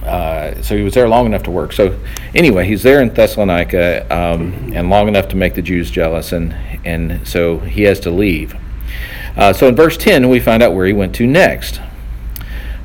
uh, 0.02 0.60
so 0.62 0.76
he 0.76 0.82
was 0.82 0.94
there 0.94 1.08
long 1.08 1.26
enough 1.26 1.42
to 1.44 1.50
work. 1.50 1.72
So 1.72 1.98
anyway, 2.34 2.66
he's 2.66 2.82
there 2.82 3.00
in 3.00 3.08
Thessalonica 3.08 4.06
um, 4.14 4.72
and 4.74 4.90
long 4.90 5.08
enough 5.08 5.28
to 5.28 5.36
make 5.36 5.54
the 5.54 5.62
Jews 5.62 5.90
jealous, 5.90 6.32
and 6.32 6.54
and 6.84 7.26
so 7.26 7.58
he 7.58 7.82
has 7.82 8.00
to 8.00 8.10
leave. 8.10 8.54
Uh, 9.36 9.52
so 9.52 9.68
in 9.68 9.76
verse 9.76 9.96
10, 9.96 10.28
we 10.28 10.40
find 10.40 10.62
out 10.62 10.74
where 10.74 10.86
he 10.86 10.92
went 10.92 11.14
to 11.14 11.26
next. 11.26 11.80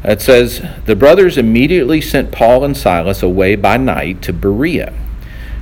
It 0.04 0.22
says, 0.22 0.62
The 0.86 0.96
brothers 0.96 1.38
immediately 1.38 2.02
sent 2.02 2.32
Paul 2.32 2.64
and 2.64 2.76
Silas 2.76 3.24
away 3.24 3.56
by 3.56 3.78
night 3.78 4.22
to 4.24 4.34
Berea. 4.34 4.94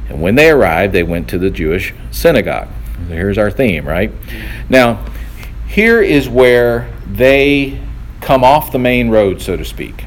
And 0.09 0.21
when 0.21 0.35
they 0.35 0.49
arrived, 0.49 0.93
they 0.93 1.03
went 1.03 1.29
to 1.29 1.37
the 1.37 1.49
Jewish 1.49 1.93
synagogue. 2.11 2.67
Here's 3.07 3.37
our 3.37 3.51
theme, 3.51 3.87
right? 3.87 4.11
Now, 4.67 5.05
here 5.67 6.01
is 6.01 6.27
where 6.27 6.91
they 7.07 7.79
come 8.19 8.43
off 8.43 8.71
the 8.71 8.79
main 8.79 9.09
road, 9.09 9.41
so 9.41 9.55
to 9.55 9.63
speak. 9.63 10.03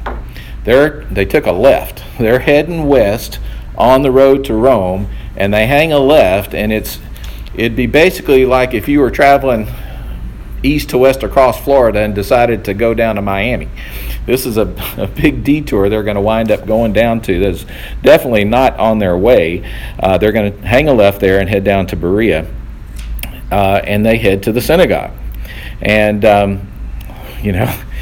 They're, 0.65 1.05
they 1.05 1.25
took 1.25 1.45
a 1.45 1.51
left. 1.51 2.03
They're 2.19 2.39
heading 2.39 2.87
west 2.87 3.39
on 3.77 4.01
the 4.01 4.11
road 4.11 4.43
to 4.45 4.53
Rome, 4.53 5.09
and 5.37 5.53
they 5.53 5.67
hang 5.67 5.91
a 5.91 5.99
left, 5.99 6.53
and 6.53 6.73
it's 6.73 6.99
it'd 7.53 7.75
be 7.75 7.87
basically 7.87 8.45
like 8.45 8.73
if 8.73 8.87
you 8.87 8.99
were 8.99 9.11
traveling 9.11 9.67
east 10.63 10.89
to 10.89 10.97
west 10.97 11.23
across 11.23 11.63
Florida 11.63 11.99
and 11.99 12.15
decided 12.15 12.65
to 12.65 12.73
go 12.73 12.93
down 12.93 13.15
to 13.15 13.21
Miami. 13.21 13.69
This 14.25 14.45
is 14.45 14.57
a, 14.57 14.73
a 14.97 15.07
big 15.07 15.43
detour 15.43 15.89
they're 15.89 16.03
going 16.03 16.15
to 16.15 16.21
wind 16.21 16.51
up 16.51 16.65
going 16.65 16.93
down 16.93 17.21
to. 17.21 17.39
That's 17.39 17.65
definitely 18.01 18.45
not 18.45 18.77
on 18.79 18.99
their 18.99 19.17
way. 19.17 19.69
Uh, 19.99 20.17
they're 20.17 20.31
going 20.31 20.51
to 20.51 20.67
hang 20.67 20.87
a 20.87 20.93
left 20.93 21.19
there 21.19 21.39
and 21.39 21.47
head 21.47 21.63
down 21.63 21.87
to 21.87 21.95
Berea, 21.95 22.51
uh, 23.51 23.81
and 23.83 24.05
they 24.05 24.17
head 24.17 24.43
to 24.43 24.51
the 24.51 24.61
synagogue. 24.61 25.11
And, 25.81 26.25
um, 26.25 26.67
you 27.41 27.51
know, 27.51 27.65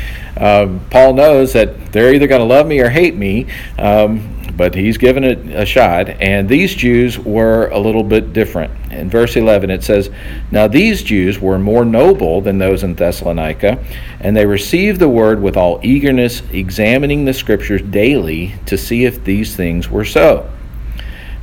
um, 0.43 0.81
Paul 0.89 1.13
knows 1.13 1.53
that 1.53 1.91
they're 1.91 2.13
either 2.13 2.27
going 2.27 2.41
to 2.41 2.45
love 2.45 2.67
me 2.67 2.79
or 2.81 2.89
hate 2.89 3.15
me. 3.15 3.47
Um, 3.77 4.33
but 4.55 4.75
he's 4.75 4.97
given 4.97 5.23
it 5.23 5.39
a 5.55 5.65
shot. 5.65 6.09
And 6.09 6.47
these 6.47 6.75
Jews 6.75 7.17
were 7.17 7.67
a 7.69 7.79
little 7.79 8.03
bit 8.03 8.33
different. 8.33 8.71
In 8.91 9.09
verse 9.09 9.35
11, 9.35 9.69
it 9.69 9.83
says, 9.83 10.09
Now 10.51 10.67
these 10.67 11.01
Jews 11.01 11.39
were 11.39 11.57
more 11.57 11.83
noble 11.83 12.41
than 12.41 12.59
those 12.59 12.83
in 12.83 12.93
Thessalonica, 12.93 13.83
and 14.19 14.35
they 14.35 14.45
received 14.45 14.99
the 14.99 15.09
word 15.09 15.41
with 15.41 15.57
all 15.57 15.79
eagerness, 15.83 16.43
examining 16.51 17.25
the 17.25 17.33
scriptures 17.33 17.81
daily 17.81 18.53
to 18.67 18.77
see 18.77 19.05
if 19.05 19.23
these 19.23 19.55
things 19.55 19.89
were 19.89 20.05
so. 20.05 20.49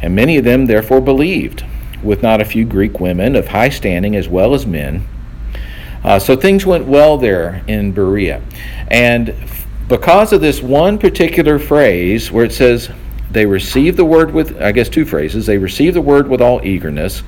And 0.00 0.14
many 0.14 0.36
of 0.36 0.44
them 0.44 0.66
therefore 0.66 1.00
believed, 1.00 1.64
with 2.02 2.22
not 2.22 2.40
a 2.40 2.44
few 2.44 2.64
Greek 2.64 3.00
women 3.00 3.34
of 3.34 3.48
high 3.48 3.68
standing 3.70 4.14
as 4.14 4.28
well 4.28 4.54
as 4.54 4.66
men. 4.66 5.06
Uh, 6.02 6.18
so 6.18 6.36
things 6.36 6.64
went 6.64 6.86
well 6.86 7.18
there 7.18 7.62
in 7.66 7.92
Berea. 7.92 8.42
And 8.88 9.34
because 9.88 10.32
of 10.32 10.40
this 10.40 10.62
one 10.62 10.98
particular 10.98 11.58
phrase 11.58 12.30
where 12.30 12.44
it 12.44 12.52
says, 12.52 12.90
they 13.30 13.46
receive 13.46 13.96
the 13.96 14.04
word 14.04 14.32
with, 14.32 14.60
I 14.60 14.72
guess, 14.72 14.88
two 14.88 15.04
phrases. 15.04 15.46
They 15.46 15.58
receive 15.58 15.94
the 15.94 16.00
word 16.00 16.28
with 16.28 16.40
all 16.40 16.64
eagerness, 16.64 17.22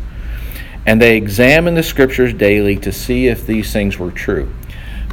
and 0.85 1.01
they 1.01 1.17
examine 1.17 1.75
the 1.75 1.83
scriptures 1.83 2.35
daily 2.35 2.77
to 2.79 2.91
see 2.91 3.29
if 3.29 3.47
these 3.47 3.73
things 3.73 3.99
were 3.99 4.11
true. 4.11 4.53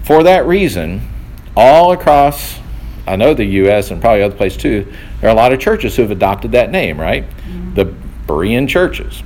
For 0.04 0.24
that 0.24 0.48
reason, 0.48 1.08
all 1.56 1.92
across, 1.92 2.58
I 3.06 3.16
know 3.16 3.34
the 3.34 3.46
U.S. 3.46 3.92
and 3.92 4.02
probably 4.02 4.24
other 4.24 4.36
places 4.36 4.62
too, 4.62 4.94
there 5.22 5.30
are 5.30 5.34
a 5.34 5.36
lot 5.36 5.54
of 5.54 5.60
churches 5.60 5.96
who 5.96 6.02
have 6.02 6.12
adopted 6.12 6.54
that 6.54 6.72
name, 6.72 7.00
right? 7.00 7.30
Mm-hmm. 7.30 7.74
The 7.76 7.94
Berean 8.26 8.68
churches. 8.68 9.22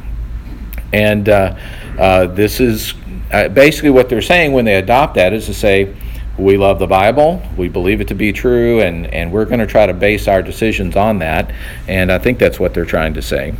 And 0.92 1.30
uh, 1.30 1.58
uh, 1.98 2.28
this 2.28 2.60
is 2.60 2.94
uh, 3.34 3.50
basically 3.50 3.90
what 3.90 4.08
they're 4.10 4.22
saying 4.22 4.54
when 4.54 4.64
they 4.64 4.76
adopt 4.76 5.16
that 5.16 5.34
is 5.34 5.48
to 5.48 5.54
say, 5.54 5.94
we 6.38 6.58
love 6.58 6.80
the 6.80 6.88
Bible, 6.88 7.42
we 7.58 7.70
believe 7.70 8.02
it 8.02 8.08
to 8.08 8.16
be 8.16 8.32
true, 8.32 8.80
and, 8.82 9.06
and 9.08 9.32
we're 9.32 9.46
going 9.46 9.60
to 9.60 9.68
try 9.68 9.86
to 9.86 9.94
base 9.94 10.28
our 10.28 10.42
decisions 10.42 10.96
on 10.96 11.20
that. 11.20 11.54
And 11.88 12.12
I 12.12 12.18
think 12.18 12.40
that's 12.40 12.60
what 12.60 12.74
they're 12.74 12.86
trying 12.86 13.14
to 13.16 13.22
say. 13.22 13.54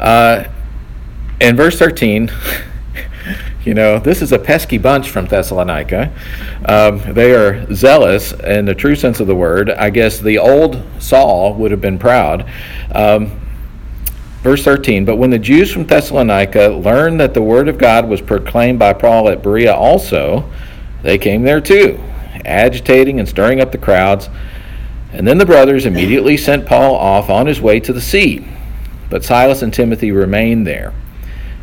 Uh, 0.00 0.44
in 1.40 1.56
verse 1.56 1.78
13, 1.78 2.30
you 3.64 3.74
know, 3.74 3.98
this 3.98 4.22
is 4.22 4.32
a 4.32 4.38
pesky 4.38 4.78
bunch 4.78 5.10
from 5.10 5.26
Thessalonica. 5.26 6.12
Um, 6.64 7.00
they 7.14 7.32
are 7.32 7.72
zealous 7.74 8.32
in 8.32 8.64
the 8.64 8.74
true 8.74 8.96
sense 8.96 9.20
of 9.20 9.26
the 9.26 9.36
word. 9.36 9.70
I 9.70 9.90
guess 9.90 10.18
the 10.18 10.38
old 10.38 10.82
Saul 10.98 11.54
would 11.54 11.70
have 11.70 11.80
been 11.80 11.98
proud. 11.98 12.48
Um, 12.92 13.45
verse 14.46 14.62
13 14.62 15.04
But 15.04 15.16
when 15.16 15.30
the 15.30 15.40
Jews 15.40 15.72
from 15.72 15.86
Thessalonica 15.86 16.68
learned 16.68 17.18
that 17.18 17.34
the 17.34 17.42
word 17.42 17.68
of 17.68 17.78
God 17.78 18.08
was 18.08 18.20
proclaimed 18.20 18.78
by 18.78 18.92
Paul 18.92 19.28
at 19.28 19.42
Berea 19.42 19.74
also, 19.74 20.48
they 21.02 21.18
came 21.18 21.42
there 21.42 21.60
too, 21.60 22.00
agitating 22.44 23.18
and 23.18 23.28
stirring 23.28 23.60
up 23.60 23.72
the 23.72 23.78
crowds. 23.78 24.28
And 25.12 25.26
then 25.26 25.38
the 25.38 25.46
brothers 25.46 25.84
immediately 25.84 26.36
sent 26.36 26.64
Paul 26.64 26.94
off 26.94 27.28
on 27.28 27.48
his 27.48 27.60
way 27.60 27.80
to 27.80 27.92
the 27.92 28.00
sea. 28.00 28.46
But 29.10 29.24
Silas 29.24 29.62
and 29.62 29.74
Timothy 29.74 30.12
remained 30.12 30.64
there. 30.64 30.94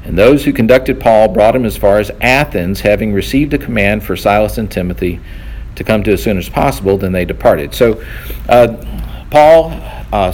And 0.04 0.18
those 0.18 0.44
who 0.44 0.52
conducted 0.52 1.00
Paul 1.00 1.30
brought 1.30 1.56
him 1.56 1.63
as 1.63 1.78
far 1.78 2.00
as 2.00 2.12
Athens, 2.20 2.82
having 2.82 3.13
received 3.13 3.54
a 3.54 3.58
command 3.58 4.04
for 4.04 4.18
Silas 4.18 4.58
and 4.58 4.70
Timothy 4.70 5.22
to 5.75 5.86
come 5.86 6.04
to 6.04 6.12
as 6.12 6.22
soon 6.22 6.38
as 6.38 6.50
possible. 6.50 6.98
Then 6.98 7.13
they 7.13 7.24
departed. 7.24 7.74
So 7.74 8.04
uh, 8.50 8.75
Paul 9.30 9.72
uh, 10.12 10.34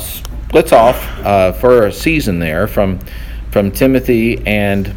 splits 0.50 0.72
off 0.72 0.98
uh, 1.20 1.52
for 1.52 1.86
a 1.86 1.94
season 1.94 2.40
there 2.40 2.68
from 2.68 3.00
from 3.52 3.72
Timothy 3.72 4.42
and 4.48 4.96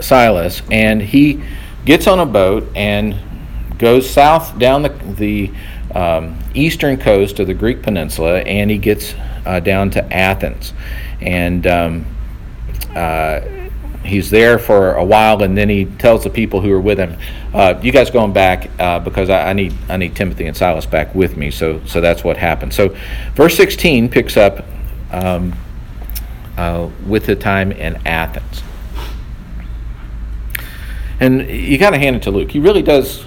Silas, 0.00 0.60
and 0.72 1.00
he 1.00 1.40
gets 1.84 2.08
on 2.08 2.18
a 2.18 2.26
boat 2.26 2.68
and 2.74 3.16
goes 3.78 4.10
south 4.10 4.58
down 4.58 4.82
the 4.82 4.88
the 4.88 5.52
um, 5.94 6.36
eastern 6.52 6.96
coast 6.96 7.38
of 7.38 7.46
the 7.46 7.54
Greek 7.54 7.80
peninsula, 7.80 8.40
and 8.40 8.68
he 8.68 8.76
gets 8.76 9.14
uh, 9.46 9.60
down 9.60 9.88
to 9.90 10.12
Athens, 10.12 10.72
and 11.20 11.64
um, 11.68 12.04
uh, 12.90 13.40
he's 14.06 14.30
there 14.30 14.58
for 14.58 14.94
a 14.94 15.04
while, 15.04 15.42
and 15.42 15.56
then 15.56 15.68
he 15.68 15.84
tells 15.84 16.24
the 16.24 16.30
people 16.30 16.60
who 16.60 16.72
are 16.72 16.80
with 16.80 16.98
him, 16.98 17.18
uh, 17.52 17.78
"You 17.82 17.92
guys 17.92 18.10
going 18.10 18.32
back 18.32 18.70
uh, 18.78 19.00
because 19.00 19.30
I, 19.30 19.50
I, 19.50 19.52
need 19.52 19.74
I 19.88 19.96
need 19.96 20.14
Timothy 20.16 20.46
and 20.46 20.56
Silas 20.56 20.86
back 20.86 21.14
with 21.14 21.36
me." 21.36 21.50
So 21.50 21.80
so 21.86 22.00
that's 22.00 22.24
what 22.24 22.36
happened. 22.36 22.72
So 22.72 22.96
verse 23.34 23.56
16 23.56 24.08
picks 24.08 24.36
up 24.36 24.64
um, 25.12 25.54
uh, 26.56 26.88
with 27.06 27.26
the 27.26 27.36
time 27.36 27.72
in 27.72 27.96
Athens, 28.06 28.62
and 31.20 31.48
you 31.50 31.78
got 31.78 31.90
to 31.90 31.98
hand 31.98 32.16
it 32.16 32.22
to 32.22 32.30
Luke. 32.30 32.50
He 32.50 32.58
really 32.58 32.82
does. 32.82 33.24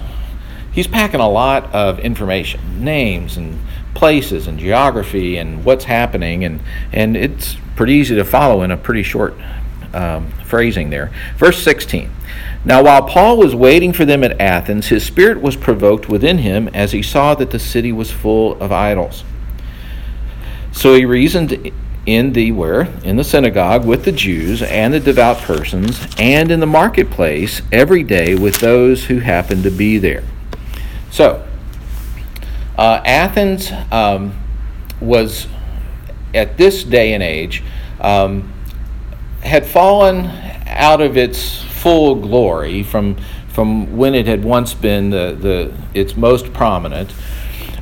He's 0.72 0.88
packing 0.88 1.20
a 1.20 1.30
lot 1.30 1.74
of 1.74 2.00
information, 2.00 2.84
names 2.84 3.38
and 3.38 3.60
places 3.96 4.48
and 4.48 4.60
geography 4.60 5.38
and 5.38 5.66
what's 5.66 5.86
happening, 5.86 6.44
and 6.44 6.62
and 6.92 7.18
it's 7.18 7.58
pretty 7.76 7.94
easy 7.94 8.16
to 8.16 8.26
follow 8.26 8.62
in 8.62 8.72
a 8.72 8.78
pretty 8.78 9.04
short 9.04 9.36
um, 9.94 10.32
phrasing 10.46 10.90
there. 10.90 11.12
Verse 11.38 11.62
16. 11.62 12.12
Now, 12.66 12.84
while 12.84 13.04
Paul 13.04 13.38
was 13.38 13.56
waiting 13.56 13.94
for 13.94 14.06
them 14.06 14.24
at 14.24 14.40
Athens, 14.40 14.88
his 14.88 15.06
spirit 15.06 15.42
was 15.42 15.56
provoked 15.56 16.10
within 16.10 16.40
him 16.40 16.68
as 16.70 16.92
he 16.92 17.02
saw 17.02 17.34
that 17.36 17.52
the 17.52 17.60
city 17.60 17.92
was 17.92 18.12
full 18.12 18.62
of 18.62 18.72
idols. 18.72 19.24
So 20.72 20.94
he 20.94 21.06
reasoned 21.06 21.72
in 22.06 22.34
the 22.34 22.52
where? 22.52 22.82
In 23.04 23.18
the 23.18 23.24
synagogue 23.24 23.86
with 23.86 24.04
the 24.04 24.12
Jews 24.12 24.62
and 24.62 24.94
the 24.94 25.00
devout 25.00 25.38
persons, 25.38 26.06
and 26.18 26.52
in 26.52 26.60
the 26.60 26.66
marketplace 26.66 27.62
every 27.72 28.04
day 28.04 28.36
with 28.36 28.56
those 28.56 29.06
who 29.06 29.20
happened 29.20 29.64
to 29.64 29.72
be 29.72 29.98
there. 29.98 30.24
So, 31.12 31.46
uh, 32.78 33.02
Athens 33.06 33.72
um, 33.92 34.40
was, 35.00 35.48
at 36.34 36.58
this 36.58 36.84
day 36.84 37.14
and 37.14 37.22
age, 37.22 37.64
um, 38.00 38.54
had 39.42 39.66
fallen 39.66 40.26
out 40.68 41.02
of 41.02 41.18
its 41.18 41.62
full 41.62 42.16
glory 42.16 42.84
from, 42.84 43.16
from 43.48 43.98
when 43.98 44.14
it 44.14 44.28
had 44.28 44.44
once 44.44 44.74
been 44.74 45.10
the, 45.10 45.38
the, 45.40 45.74
its 46.00 46.16
most 46.16 46.52
prominent, 46.54 47.14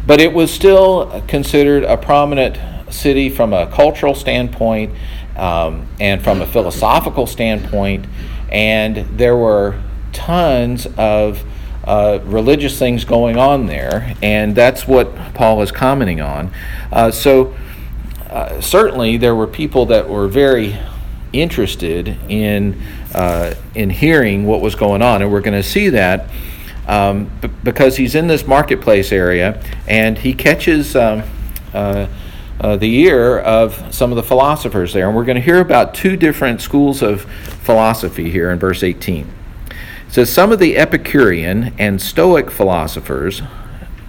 but 0.06 0.22
it 0.22 0.32
was 0.32 0.52
still 0.52 1.24
considered 1.28 1.84
a 1.84 1.98
prominent 1.98 2.58
city 2.94 3.30
from 3.30 3.54
a 3.54 3.68
cultural 3.68 4.16
standpoint 4.16 4.94
um, 5.36 5.88
and 6.00 6.24
from 6.24 6.42
a 6.42 6.46
philosophical 6.46 7.28
standpoint, 7.28 8.06
and 8.50 8.98
there 9.18 9.36
were 9.36 9.82
tons 10.14 10.88
of 10.98 11.44
uh, 11.84 12.20
religious 12.24 12.78
things 12.78 13.06
going 13.06 13.38
on 13.38 13.66
there, 13.66 14.16
and 14.22 14.56
that's 14.56 14.88
what 14.88 15.16
Paul 15.34 15.62
is 15.62 15.72
commenting 15.72 16.22
on. 16.22 16.52
Uh, 16.92 17.12
so, 17.12 17.56
uh, 18.30 18.60
certainly, 18.60 19.18
there 19.18 19.36
were 19.36 19.48
people 19.48 19.86
that 19.88 20.10
were 20.10 20.28
very 20.28 20.78
interested 21.34 22.08
in 22.30 22.82
uh, 23.14 23.54
in 23.76 23.90
hearing 23.90 24.46
what 24.46 24.62
was 24.62 24.76
going 24.76 25.02
on, 25.02 25.22
and 25.22 25.32
we're 25.32 25.42
going 25.42 25.62
to 25.62 25.68
see 25.68 25.90
that 25.90 26.30
um, 26.88 27.30
b- 27.42 27.50
because 27.64 27.98
he's 27.98 28.16
in 28.16 28.28
this 28.28 28.48
marketplace 28.48 29.12
area 29.12 29.62
and 29.88 30.18
he 30.18 30.34
catches 30.34 30.96
um, 30.96 31.24
uh, 31.74 32.08
uh, 32.60 32.76
the 32.78 32.96
ear 33.02 33.40
of 33.40 33.94
some 33.94 34.12
of 34.12 34.16
the 34.16 34.24
philosophers 34.24 34.94
there, 34.94 35.08
and 35.08 35.16
we're 35.16 35.26
going 35.26 35.36
to 35.36 35.42
hear 35.42 35.60
about 35.60 35.94
two 35.94 36.18
different 36.18 36.62
schools 36.62 37.04
of 37.04 37.22
philosophy 37.22 38.32
here 38.32 38.50
in 38.50 38.58
verse 38.58 38.82
18. 38.82 39.30
It 39.70 40.14
says 40.14 40.32
some 40.32 40.52
of 40.52 40.58
the 40.58 40.78
Epicurean 40.78 41.74
and 41.78 42.02
Stoic 42.02 42.50
philosophers, 42.50 43.42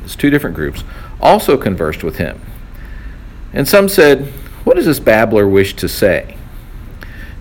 it's 0.04 0.16
two 0.16 0.31
different 0.31 0.57
groups, 0.57 0.83
also 1.20 1.59
conversed 1.59 2.02
with 2.02 2.16
him. 2.16 2.40
And 3.52 3.68
some 3.68 3.88
said, 3.88 4.26
What 4.64 4.76
does 4.76 4.87
this 4.87 5.00
babbler 5.00 5.46
wish 5.46 5.74
to 5.74 5.88
say? 5.88 6.38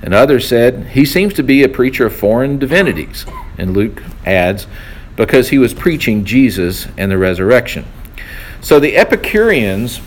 And 0.07 0.13
others 0.13 0.47
said, 0.47 0.91
He 0.91 1.03
seems 1.03 1.33
to 1.33 1.43
be 1.43 1.63
a 1.63 1.67
preacher 1.67 2.05
of 2.05 2.15
foreign 2.15 2.57
divinities. 2.57 3.25
And 3.57 3.75
Luke 3.75 4.01
adds, 4.25 4.65
Because 5.17 5.49
he 5.49 5.57
was 5.57 5.73
preaching 5.73 6.23
Jesus 6.23 6.87
and 6.95 7.11
the 7.11 7.17
resurrection. 7.17 7.83
So 8.61 8.79
the 8.79 8.95
Epicureans, 8.95 9.99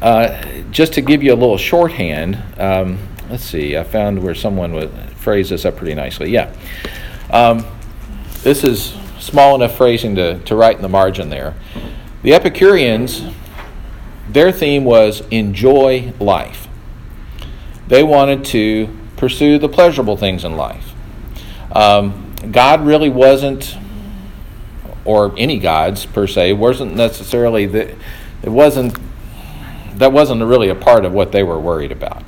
uh, 0.00 0.40
just 0.70 0.92
to 0.92 1.00
give 1.00 1.24
you 1.24 1.32
a 1.32 1.34
little 1.34 1.58
shorthand, 1.58 2.40
um, 2.58 3.00
let's 3.28 3.42
see, 3.42 3.76
I 3.76 3.82
found 3.82 4.22
where 4.22 4.36
someone 4.36 4.72
would 4.74 4.92
phrase 5.16 5.48
this 5.48 5.64
up 5.64 5.78
pretty 5.78 5.96
nicely. 5.96 6.30
Yeah. 6.30 6.54
Um, 7.32 7.66
this 8.44 8.62
is 8.62 8.94
small 9.18 9.56
enough 9.56 9.76
phrasing 9.76 10.14
to, 10.14 10.38
to 10.44 10.54
write 10.54 10.76
in 10.76 10.82
the 10.82 10.88
margin 10.88 11.28
there. 11.28 11.56
The 12.22 12.34
Epicureans, 12.34 13.24
their 14.28 14.52
theme 14.52 14.84
was 14.84 15.22
enjoy 15.32 16.12
life. 16.20 16.68
They 17.88 18.04
wanted 18.04 18.44
to 18.44 18.97
pursue 19.18 19.58
the 19.58 19.68
pleasurable 19.68 20.16
things 20.16 20.44
in 20.44 20.56
life. 20.56 20.94
Um, 21.72 22.34
God 22.50 22.86
really 22.86 23.10
wasn't, 23.10 23.76
or 25.04 25.34
any 25.36 25.58
gods 25.58 26.06
per 26.06 26.26
se, 26.26 26.54
wasn't 26.54 26.94
necessarily 26.94 27.66
the, 27.66 27.94
it 28.42 28.48
wasn't 28.48 28.96
that 29.96 30.12
wasn't 30.12 30.40
really 30.44 30.68
a 30.68 30.76
part 30.76 31.04
of 31.04 31.12
what 31.12 31.32
they 31.32 31.42
were 31.42 31.58
worried 31.58 31.90
about. 31.90 32.22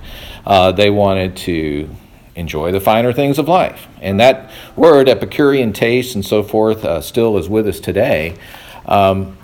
Uh, 0.45 0.73
they 0.73 0.91
wanted 0.91 1.37
to 1.37 1.89
enjoy 2.35 2.73
the 2.73 2.81
finer 2.81 3.13
things 3.13 3.39
of 3.39 3.49
life, 3.49 3.87
and 4.01 4.19
that 4.19 4.51
word 4.75 5.09
Epicurean 5.09 5.73
taste 5.73 6.17
and 6.17 6.27
so 6.27 6.43
forth 6.43 6.85
uh, 6.85 7.01
still 7.01 7.39
is 7.39 7.49
with 7.49 7.69
us 7.69 7.79
today. 7.79 8.37
Um, 8.87 9.39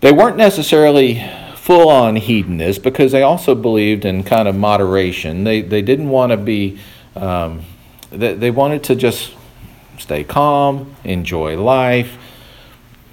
they 0.00 0.12
weren't 0.12 0.36
necessarily 0.36 1.24
full 1.66 1.88
on 1.88 2.14
hedonists 2.14 2.80
because 2.80 3.10
they 3.10 3.24
also 3.24 3.52
believed 3.52 4.04
in 4.04 4.22
kind 4.22 4.46
of 4.46 4.54
moderation. 4.54 5.42
They, 5.42 5.62
they 5.62 5.82
didn't 5.82 6.10
want 6.10 6.30
to 6.30 6.36
be, 6.36 6.78
um, 7.16 7.62
they, 8.10 8.34
they 8.34 8.52
wanted 8.52 8.84
to 8.84 8.94
just 8.94 9.34
stay 9.98 10.22
calm, 10.22 10.94
enjoy 11.02 11.60
life, 11.60 12.18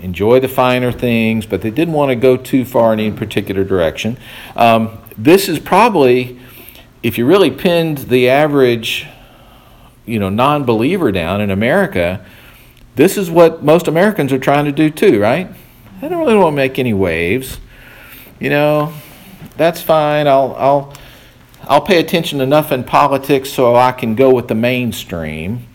enjoy 0.01 0.39
the 0.39 0.47
finer 0.47 0.91
things, 0.91 1.47
but 1.47 1.63
they 1.63 1.71
didn't 1.71 1.95
want 1.95 2.09
to 2.09 2.15
go 2.15 2.37
too 2.37 2.63
far 2.63 2.93
in 2.93 2.99
any 2.99 3.11
particular 3.11 3.63
direction. 3.63 4.19
Um, 4.55 4.99
this 5.17 5.49
is 5.49 5.57
probably, 5.57 6.39
if 7.01 7.17
you 7.17 7.25
really 7.25 7.49
pinned 7.49 7.97
the 7.97 8.29
average, 8.29 9.07
you 10.05 10.19
know, 10.19 10.29
non-believer 10.29 11.11
down 11.11 11.41
in 11.41 11.49
America, 11.49 12.23
this 12.97 13.17
is 13.17 13.31
what 13.31 13.63
most 13.63 13.87
Americans 13.87 14.31
are 14.31 14.37
trying 14.37 14.65
to 14.65 14.71
do 14.71 14.91
too, 14.91 15.19
right? 15.19 15.49
They 16.01 16.07
don't 16.07 16.19
really 16.19 16.35
want 16.35 16.53
to 16.53 16.57
make 16.57 16.77
any 16.77 16.93
waves 16.93 17.57
you 18.39 18.49
know, 18.49 18.93
that's 19.57 19.81
fine. 19.81 20.27
I'll 20.27 20.55
I'll 20.57 20.93
I'll 21.63 21.81
pay 21.81 21.99
attention 21.99 22.41
enough 22.41 22.71
in 22.71 22.83
politics 22.83 23.49
so 23.49 23.75
I 23.75 23.91
can 23.91 24.15
go 24.15 24.33
with 24.33 24.47
the 24.47 24.55
mainstream. 24.55 25.67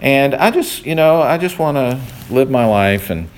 And 0.00 0.34
I 0.34 0.50
just, 0.50 0.86
you 0.86 0.94
know, 0.94 1.20
I 1.20 1.36
just 1.38 1.58
want 1.58 1.76
to 1.76 2.00
live 2.32 2.50
my 2.50 2.66
life 2.66 3.10
and 3.10 3.28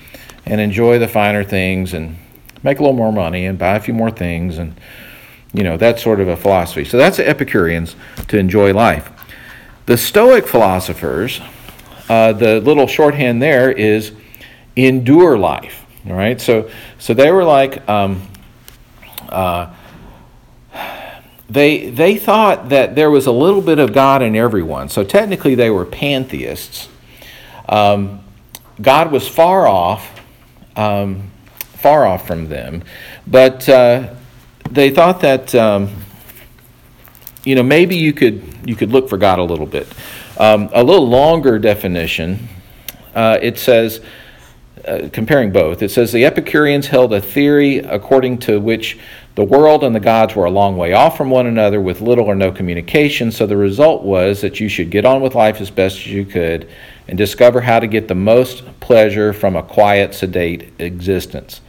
and 0.45 0.61
enjoy 0.61 0.99
the 0.99 1.07
finer 1.07 1.43
things 1.43 1.93
and 1.93 2.17
make 2.63 2.79
a 2.79 2.81
little 2.81 2.95
more 2.95 3.11
money 3.11 3.45
and 3.45 3.59
buy 3.59 3.75
a 3.75 3.79
few 3.79 3.93
more 3.93 4.11
things 4.11 4.57
and 4.57 4.79
you 5.53 5.63
know, 5.63 5.77
that 5.77 5.99
sort 5.99 6.19
of 6.19 6.27
a 6.27 6.35
philosophy. 6.35 6.83
So 6.85 6.97
that's 6.97 7.17
the 7.17 7.27
Epicureans 7.27 7.95
to 8.27 8.37
enjoy 8.37 8.73
life. 8.73 9.09
The 9.85 9.97
Stoic 9.97 10.47
philosophers, 10.47 11.39
uh, 12.09 12.33
the 12.33 12.59
little 12.59 12.87
shorthand 12.87 13.41
there 13.41 13.71
is 13.71 14.11
endure 14.75 15.37
life. 15.37 15.85
All 16.07 16.13
right, 16.13 16.39
so 16.39 16.69
so 16.99 17.13
they 17.13 17.31
were 17.31 17.43
like 17.43 17.87
um, 17.89 18.21
uh, 19.29 19.73
they 21.49 21.89
they 21.89 22.17
thought 22.17 22.69
that 22.69 22.95
there 22.95 23.09
was 23.09 23.25
a 23.25 23.31
little 23.31 23.61
bit 23.61 23.79
of 23.79 23.93
God 23.93 24.21
in 24.21 24.35
everyone. 24.35 24.89
So 24.89 25.03
technically, 25.03 25.55
they 25.55 25.69
were 25.69 25.85
pantheists. 25.85 26.89
Um, 27.69 28.23
God 28.81 29.11
was 29.11 29.27
far 29.27 29.67
off, 29.67 30.21
um, 30.75 31.31
far 31.59 32.05
off 32.05 32.27
from 32.27 32.49
them, 32.49 32.83
but 33.25 33.67
uh, 33.69 34.13
they 34.69 34.89
thought 34.89 35.21
that 35.21 35.55
um, 35.55 35.89
you 37.43 37.55
know 37.55 37.63
maybe 37.63 37.95
you 37.95 38.13
could 38.13 38.43
you 38.65 38.75
could 38.75 38.91
look 38.91 39.09
for 39.09 39.17
God 39.17 39.39
a 39.39 39.43
little 39.43 39.65
bit. 39.65 39.87
Um, 40.37 40.69
a 40.73 40.83
little 40.83 41.07
longer 41.07 41.57
definition. 41.57 42.47
Uh, 43.15 43.39
it 43.41 43.57
says 43.57 44.01
uh, 44.87 45.09
comparing 45.11 45.51
both, 45.51 45.81
it 45.81 45.89
says 45.89 46.11
the 46.11 46.25
Epicureans 46.25 46.87
held 46.87 47.13
a 47.13 47.21
theory 47.21 47.79
according 47.79 48.37
to 48.39 48.59
which 48.59 48.97
the 49.35 49.43
world 49.43 49.83
and 49.83 49.93
the 49.93 49.99
gods 49.99 50.35
were 50.35 50.45
a 50.45 50.51
long 50.51 50.77
way 50.77 50.93
off 50.93 51.15
from 51.15 51.29
one 51.29 51.45
another 51.45 51.79
with 51.79 52.01
little 52.01 52.25
or 52.25 52.35
no 52.35 52.51
communication, 52.51 53.31
so 53.31 53.45
the 53.45 53.57
result 53.57 54.03
was 54.03 54.41
that 54.41 54.59
you 54.59 54.67
should 54.67 54.89
get 54.89 55.05
on 55.05 55.21
with 55.21 55.35
life 55.35 55.61
as 55.61 55.69
best 55.69 55.97
as 55.97 56.07
you 56.07 56.25
could 56.25 56.67
and 57.07 57.17
discover 57.17 57.61
how 57.61 57.79
to 57.79 57.87
get 57.87 58.07
the 58.07 58.15
most 58.15 58.63
pleasure 58.79 59.33
from 59.33 59.55
a 59.55 59.63
quiet, 59.63 60.15
sedate 60.15 60.73
existence. 60.79 61.61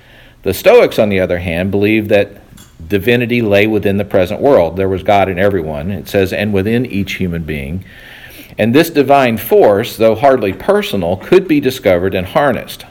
The 0.43 0.55
Stoics, 0.55 0.99
on 0.99 1.09
the 1.09 1.21
other 1.21 1.39
hand, 1.39 1.71
believed 1.71 2.09
that 2.09 2.41
divinity 2.89 3.43
lay 3.43 3.67
within 3.67 3.97
the 3.97 4.05
present 4.05 4.41
world. 4.41 4.77
There 4.77 4.89
was 4.89 5.03
God 5.03 5.29
in 5.29 5.39
everyone, 5.39 5.91
it 5.91 6.09
says, 6.09 6.33
and 6.33 6.53
within 6.53 6.87
each 6.87 7.15
human 7.15 7.43
being. 7.43 7.85
And 8.57 8.75
this 8.75 8.91
divine 8.91 9.37
force, 9.37 9.97
though 9.97 10.15
hardly 10.15 10.53
personal, 10.53 11.17
could 11.17 11.47
be 11.47 11.61
discovered 11.61 12.15
and 12.15 12.27
harnessed. 12.27 12.87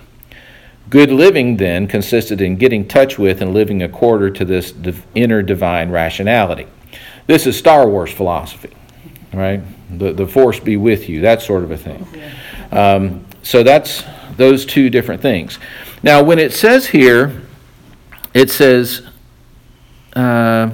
Good 0.90 1.12
living, 1.12 1.58
then, 1.58 1.88
consisted 1.88 2.40
in 2.40 2.56
getting 2.56 2.88
touch 2.88 3.20
with 3.20 3.42
and 3.42 3.54
living 3.54 3.84
according 3.84 4.36
to 4.36 4.46
this 4.46 4.72
div- 4.72 5.06
inner 5.16 5.42
divine 5.42 5.90
rationality. 5.90 6.68
This 7.26 7.46
is 7.46 7.58
Star 7.58 7.90
Wars 7.90 8.12
philosophy, 8.12 8.74
right? 9.34 9.62
The, 9.98 10.14
the 10.14 10.26
force 10.26 10.62
be 10.62 10.78
with 10.78 11.10
you, 11.10 11.22
that 11.22 11.42
sort 11.42 11.64
of 11.64 11.72
a 11.72 11.78
thing. 11.78 12.08
Um, 12.72 13.26
so 13.44 13.64
that's 13.64 14.06
those 14.38 14.66
two 14.66 14.90
different 14.90 15.22
things. 15.22 15.60
Now, 16.04 16.24
when 16.24 16.40
it 16.40 16.54
says 16.54 16.88
here, 16.88 17.42
it 18.34 18.50
says, 18.50 19.06
uh, 20.16 20.72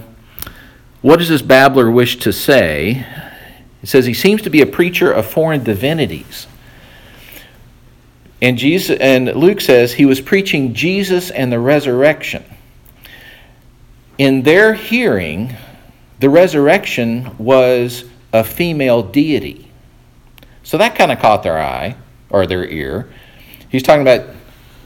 What 1.02 1.18
does 1.18 1.30
this 1.30 1.42
babbler 1.42 1.90
wish 1.90 2.18
to 2.20 2.32
say? 2.32 3.06
It 3.82 3.90
says 3.90 4.06
he 4.06 4.14
seems 4.14 4.44
to 4.44 4.50
be 4.50 4.62
a 4.62 4.66
preacher 4.66 5.12
of 5.12 5.26
foreign 5.26 5.64
divinities. 5.64 6.48
And 8.44 8.58
Jesus 8.58 9.00
and 9.00 9.28
Luke 9.28 9.62
says 9.62 9.94
he 9.94 10.06
was 10.06 10.20
preaching 10.20 10.74
Jesus 10.74 11.32
and 11.32 11.50
the 11.50 11.60
resurrection. 11.60 12.44
In 14.18 14.42
their 14.42 14.74
hearing, 14.74 15.56
the 16.20 16.30
resurrection 16.30 17.38
was 17.38 18.04
a 18.34 18.44
female 18.44 19.02
deity. 19.02 19.72
So 20.62 20.78
that 20.78 20.96
kind 20.96 21.10
of 21.14 21.20
caught 21.20 21.44
their 21.44 21.58
eye 21.58 21.96
or 22.30 22.46
their 22.46 22.68
ear. 22.68 23.10
He's 23.70 23.82
talking 23.82 24.02
about 24.02 24.36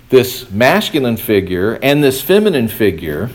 this 0.09 0.51
masculine 0.51 1.17
figure 1.17 1.79
and 1.81 2.03
this 2.03 2.21
feminine 2.21 2.67
figure. 2.67 3.31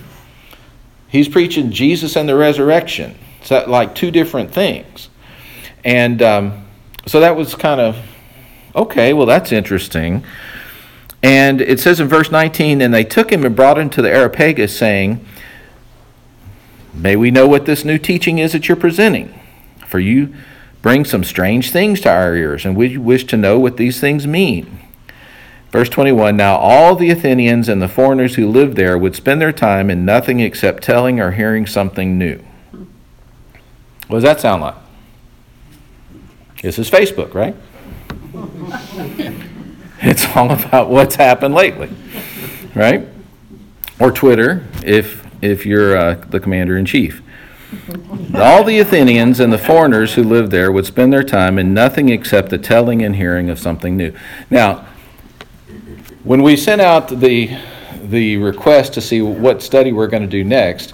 He's 1.09 1.27
preaching 1.27 1.73
Jesus 1.73 2.15
and 2.15 2.29
the 2.29 2.37
resurrection. 2.37 3.19
It's 3.41 3.51
like 3.51 3.97
two 3.97 4.13
different 4.13 4.53
things. 4.53 5.09
And 5.85 6.23
um, 6.23 6.65
so 7.07 7.19
that 7.19 7.35
was 7.35 7.57
kind 7.57 7.81
of 7.81 7.97
Okay, 8.75 9.13
well, 9.13 9.27
that's 9.27 9.53
interesting. 9.53 10.25
And 11.23 11.61
it 11.61 11.79
says 11.79 12.01
in 12.01 12.09
verse 12.09 12.31
19, 12.31 12.81
And 12.81 12.93
they 12.93 13.05
took 13.05 13.31
him 13.31 13.45
and 13.45 13.55
brought 13.55 13.79
him 13.79 13.91
to 13.91 14.03
the 14.03 14.11
Areopagus, 14.11 14.77
saying, 14.77 15.25
May 16.95 17.17
we 17.17 17.31
know 17.31 17.47
what 17.47 17.67
this 17.67 17.85
new 17.85 17.99
teaching 17.99 18.39
is 18.39 18.53
that 18.53 18.69
you're 18.69 18.77
presenting? 18.77 19.39
For 19.87 19.99
you 19.99 20.35
bring 20.81 21.05
some 21.05 21.23
strange 21.23 21.71
things 21.71 22.01
to 22.01 22.11
our 22.11 22.35
ears, 22.35 22.65
and 22.65 22.77
we 22.77 22.99
wish 22.99 23.25
to 23.25 23.37
know 23.37 23.59
what 23.59 23.77
these 23.77 24.01
things 24.01 24.27
mean. 24.27 24.81
Verse 25.71 25.89
21 25.89 26.37
Now 26.37 26.57
all 26.57 26.97
the 26.97 27.11
Athenians 27.11 27.69
and 27.69 27.81
the 27.81 27.89
foreigners 27.89 28.35
who 28.35 28.49
lived 28.49 28.77
there 28.77 28.99
would 28.99 29.15
spend 29.15 29.41
their 29.41 29.53
time 29.53 29.91
in 29.91 30.05
nothing 30.05 30.41
except 30.41 30.83
telling 30.83 31.21
or 31.21 31.33
hearing 31.33 31.67
something 31.67 32.19
new. 32.19 32.43
What 34.09 34.17
does 34.19 34.25
that 34.25 34.41
sound 34.41 34.63
like? 34.63 34.75
This 36.63 36.79
is 36.79 36.91
Facebook, 36.91 37.33
right? 37.33 37.57
it's 40.01 40.25
all 40.35 40.51
about 40.53 40.89
what's 40.89 41.17
happened 41.17 41.55
lately, 41.55 41.91
right? 42.75 43.07
Or 44.01 44.11
Twitter, 44.11 44.67
if 44.85 45.23
if 45.43 45.67
you're 45.67 45.97
uh, 45.97 46.15
the 46.29 46.41
commander 46.41 46.77
in 46.77 46.87
chief. 46.87 47.23
All 48.35 48.65
the 48.65 48.79
Athenians 48.79 49.41
and 49.41 49.53
the 49.53 49.59
foreigners 49.59 50.15
who 50.15 50.23
lived 50.23 50.51
there 50.51 50.71
would 50.71 50.87
spend 50.87 51.13
their 51.13 51.23
time 51.23 51.59
in 51.59 51.75
nothing 51.75 52.09
except 52.09 52.51
the 52.51 52.59
telling 52.59 53.03
and 53.03 53.17
hearing 53.17 53.51
of 53.51 53.59
something 53.59 53.97
new. 53.97 54.13
Now, 54.51 54.87
when 56.25 56.43
we 56.43 56.57
sent 56.57 56.81
out 56.81 57.09
the 57.09 57.57
the 58.05 58.37
request 58.39 58.95
to 58.95 59.01
see 59.01 59.23
what 59.23 59.63
study 59.63 59.93
we're 59.93 60.09
going 60.09 60.23
to 60.23 60.29
do 60.29 60.45
next, 60.45 60.91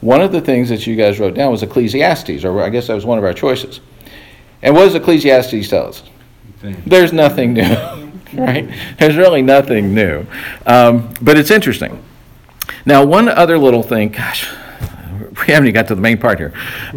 one 0.00 0.20
of 0.20 0.32
the 0.32 0.40
things 0.40 0.68
that 0.68 0.86
you 0.86 0.96
guys 0.96 1.18
wrote 1.18 1.34
down 1.34 1.50
was 1.50 1.62
Ecclesiastes, 1.62 2.44
or 2.44 2.62
I 2.62 2.70
guess 2.70 2.86
that 2.86 2.94
was 2.94 3.06
one 3.06 3.18
of 3.18 3.24
our 3.24 3.34
choices. 3.34 3.80
And 4.62 4.74
what 4.74 4.84
does 4.84 4.94
Ecclesiastes 4.94 5.68
tell 5.68 5.88
us? 5.88 6.02
There's 6.86 7.12
nothing 7.12 7.54
new, 7.54 7.62
right? 8.34 8.68
There's 8.98 9.16
really 9.16 9.42
nothing 9.42 9.94
new. 9.94 10.26
Um, 10.66 11.12
but 11.20 11.38
it's 11.38 11.50
interesting. 11.50 12.02
Now, 12.84 13.04
one 13.04 13.28
other 13.28 13.58
little 13.58 13.82
thing, 13.82 14.10
gosh, 14.10 14.48
we 15.20 15.52
haven't 15.52 15.68
even 15.68 15.74
got 15.74 15.88
to 15.88 15.94
the 15.94 16.00
main 16.00 16.18
part 16.18 16.38
here. 16.38 16.52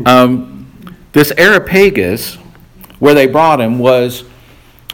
Um, 0.05 0.71
this 1.11 1.31
Areopagus, 1.31 2.35
where 2.99 3.13
they 3.13 3.27
brought 3.27 3.59
him, 3.59 3.79
was 3.79 4.23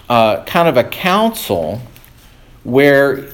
uh, 0.10 0.44
kind 0.44 0.68
of 0.68 0.78
a 0.78 0.84
council 0.84 1.82
where 2.64 3.30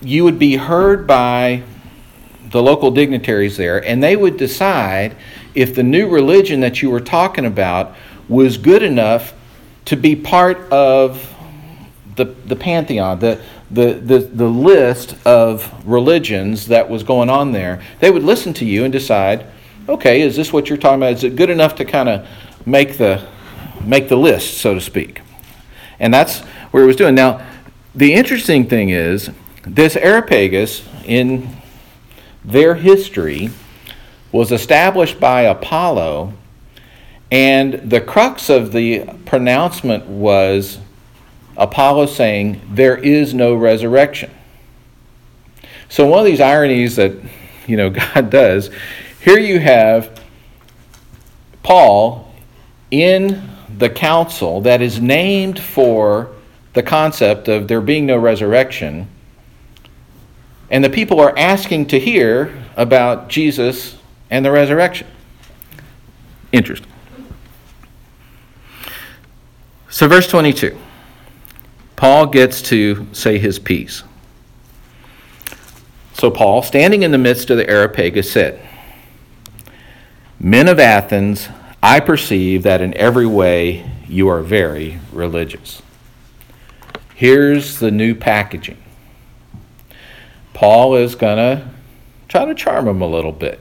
you 0.00 0.24
would 0.24 0.38
be 0.38 0.56
heard 0.56 1.06
by 1.06 1.62
the 2.50 2.62
local 2.62 2.90
dignitaries 2.90 3.56
there, 3.56 3.84
and 3.84 4.02
they 4.02 4.16
would 4.16 4.36
decide 4.36 5.16
if 5.54 5.74
the 5.74 5.82
new 5.82 6.08
religion 6.08 6.60
that 6.60 6.82
you 6.82 6.90
were 6.90 7.00
talking 7.00 7.44
about 7.44 7.94
was 8.28 8.56
good 8.56 8.82
enough 8.82 9.34
to 9.88 9.96
be 9.96 10.14
part 10.14 10.58
of 10.70 11.34
the, 12.16 12.26
the 12.26 12.54
pantheon, 12.54 13.20
the, 13.20 13.40
the, 13.70 13.94
the, 13.94 14.18
the 14.18 14.46
list 14.46 15.16
of 15.26 15.72
religions 15.88 16.66
that 16.66 16.90
was 16.90 17.02
going 17.02 17.30
on 17.30 17.52
there. 17.52 17.80
They 17.98 18.10
would 18.10 18.22
listen 18.22 18.52
to 18.54 18.66
you 18.66 18.84
and 18.84 18.92
decide, 18.92 19.46
okay, 19.88 20.20
is 20.20 20.36
this 20.36 20.52
what 20.52 20.68
you're 20.68 20.76
talking 20.76 20.98
about? 20.98 21.14
Is 21.14 21.24
it 21.24 21.36
good 21.36 21.48
enough 21.48 21.74
to 21.76 21.86
kind 21.86 22.10
of 22.10 22.28
make 22.66 22.98
the, 22.98 23.26
make 23.82 24.10
the 24.10 24.16
list, 24.16 24.58
so 24.58 24.74
to 24.74 24.80
speak? 24.80 25.22
And 25.98 26.12
that's 26.12 26.40
where 26.70 26.82
it 26.82 26.86
was 26.86 26.96
doing. 26.96 27.14
Now, 27.14 27.46
the 27.94 28.12
interesting 28.12 28.68
thing 28.68 28.90
is, 28.90 29.30
this 29.62 29.96
Areopagus, 29.96 30.86
in 31.06 31.48
their 32.44 32.74
history, 32.74 33.48
was 34.32 34.52
established 34.52 35.18
by 35.18 35.42
Apollo 35.42 36.34
and 37.30 37.74
the 37.90 38.00
crux 38.00 38.48
of 38.48 38.72
the 38.72 39.04
pronouncement 39.26 40.06
was 40.06 40.78
Apollo 41.56 42.06
saying, 42.06 42.60
There 42.70 42.96
is 42.96 43.34
no 43.34 43.54
resurrection. 43.54 44.30
So, 45.88 46.06
one 46.06 46.20
of 46.20 46.24
these 46.24 46.40
ironies 46.40 46.96
that 46.96 47.12
you 47.66 47.76
know 47.76 47.90
God 48.14 48.30
does, 48.30 48.70
here 49.20 49.38
you 49.38 49.58
have 49.58 50.22
Paul 51.62 52.32
in 52.90 53.50
the 53.76 53.90
council 53.90 54.62
that 54.62 54.80
is 54.80 55.00
named 55.00 55.60
for 55.60 56.30
the 56.72 56.82
concept 56.82 57.48
of 57.48 57.68
there 57.68 57.80
being 57.80 58.06
no 58.06 58.16
resurrection. 58.16 59.08
And 60.70 60.84
the 60.84 60.90
people 60.90 61.20
are 61.20 61.36
asking 61.38 61.86
to 61.86 62.00
hear 62.00 62.54
about 62.76 63.28
Jesus 63.28 63.96
and 64.30 64.44
the 64.44 64.50
resurrection. 64.50 65.06
Interesting. 66.52 66.90
So, 69.90 70.06
verse 70.06 70.26
22, 70.26 70.78
Paul 71.96 72.26
gets 72.26 72.60
to 72.62 73.06
say 73.12 73.38
his 73.38 73.58
piece. 73.58 74.02
So, 76.12 76.30
Paul, 76.30 76.62
standing 76.62 77.04
in 77.04 77.10
the 77.10 77.18
midst 77.18 77.48
of 77.48 77.56
the 77.56 77.68
Areopagus, 77.68 78.30
said, 78.30 78.60
Men 80.38 80.68
of 80.68 80.78
Athens, 80.78 81.48
I 81.82 82.00
perceive 82.00 82.64
that 82.64 82.80
in 82.80 82.92
every 82.94 83.26
way 83.26 83.90
you 84.06 84.28
are 84.28 84.42
very 84.42 85.00
religious. 85.12 85.82
Here's 87.14 87.78
the 87.78 87.90
new 87.90 88.14
packaging. 88.14 88.78
Paul 90.52 90.96
is 90.96 91.14
going 91.14 91.38
to 91.38 91.70
try 92.28 92.44
to 92.44 92.54
charm 92.54 92.86
him 92.88 93.00
a 93.00 93.06
little 93.06 93.32
bit. 93.32 93.60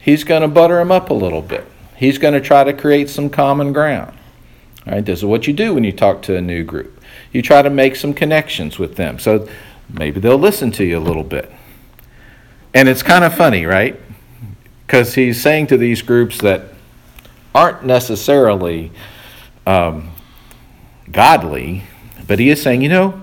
He's 0.00 0.24
going 0.24 0.42
to 0.42 0.48
butter 0.48 0.80
him 0.80 0.90
up 0.90 1.10
a 1.10 1.14
little 1.14 1.42
bit. 1.42 1.66
He's 1.96 2.18
going 2.18 2.34
to 2.34 2.40
try 2.40 2.64
to 2.64 2.72
create 2.72 3.08
some 3.08 3.30
common 3.30 3.72
ground. 3.72 4.16
This 4.86 5.18
is 5.18 5.24
what 5.24 5.46
you 5.46 5.52
do 5.52 5.74
when 5.74 5.84
you 5.84 5.92
talk 5.92 6.22
to 6.22 6.36
a 6.36 6.40
new 6.40 6.62
group. 6.62 7.02
you 7.32 7.42
try 7.42 7.60
to 7.60 7.70
make 7.70 7.96
some 7.96 8.14
connections 8.14 8.78
with 8.78 8.96
them. 8.96 9.18
So 9.18 9.48
maybe 9.88 10.20
they'll 10.20 10.38
listen 10.38 10.70
to 10.72 10.84
you 10.84 10.98
a 10.98 11.00
little 11.00 11.24
bit. 11.24 11.52
And 12.72 12.88
it's 12.88 13.02
kind 13.02 13.24
of 13.24 13.34
funny, 13.34 13.66
right? 13.66 13.98
Because 14.86 15.14
he's 15.14 15.40
saying 15.40 15.66
to 15.68 15.76
these 15.76 16.02
groups 16.02 16.38
that 16.38 16.74
aren't 17.54 17.84
necessarily 17.84 18.92
um, 19.66 20.12
godly, 21.10 21.82
but 22.26 22.38
he 22.38 22.50
is 22.50 22.62
saying, 22.62 22.82
you 22.82 22.88
know, 22.88 23.22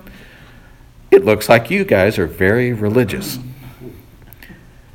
it 1.10 1.24
looks 1.24 1.48
like 1.48 1.70
you 1.70 1.84
guys 1.84 2.18
are 2.18 2.26
very 2.26 2.72
religious. 2.72 3.38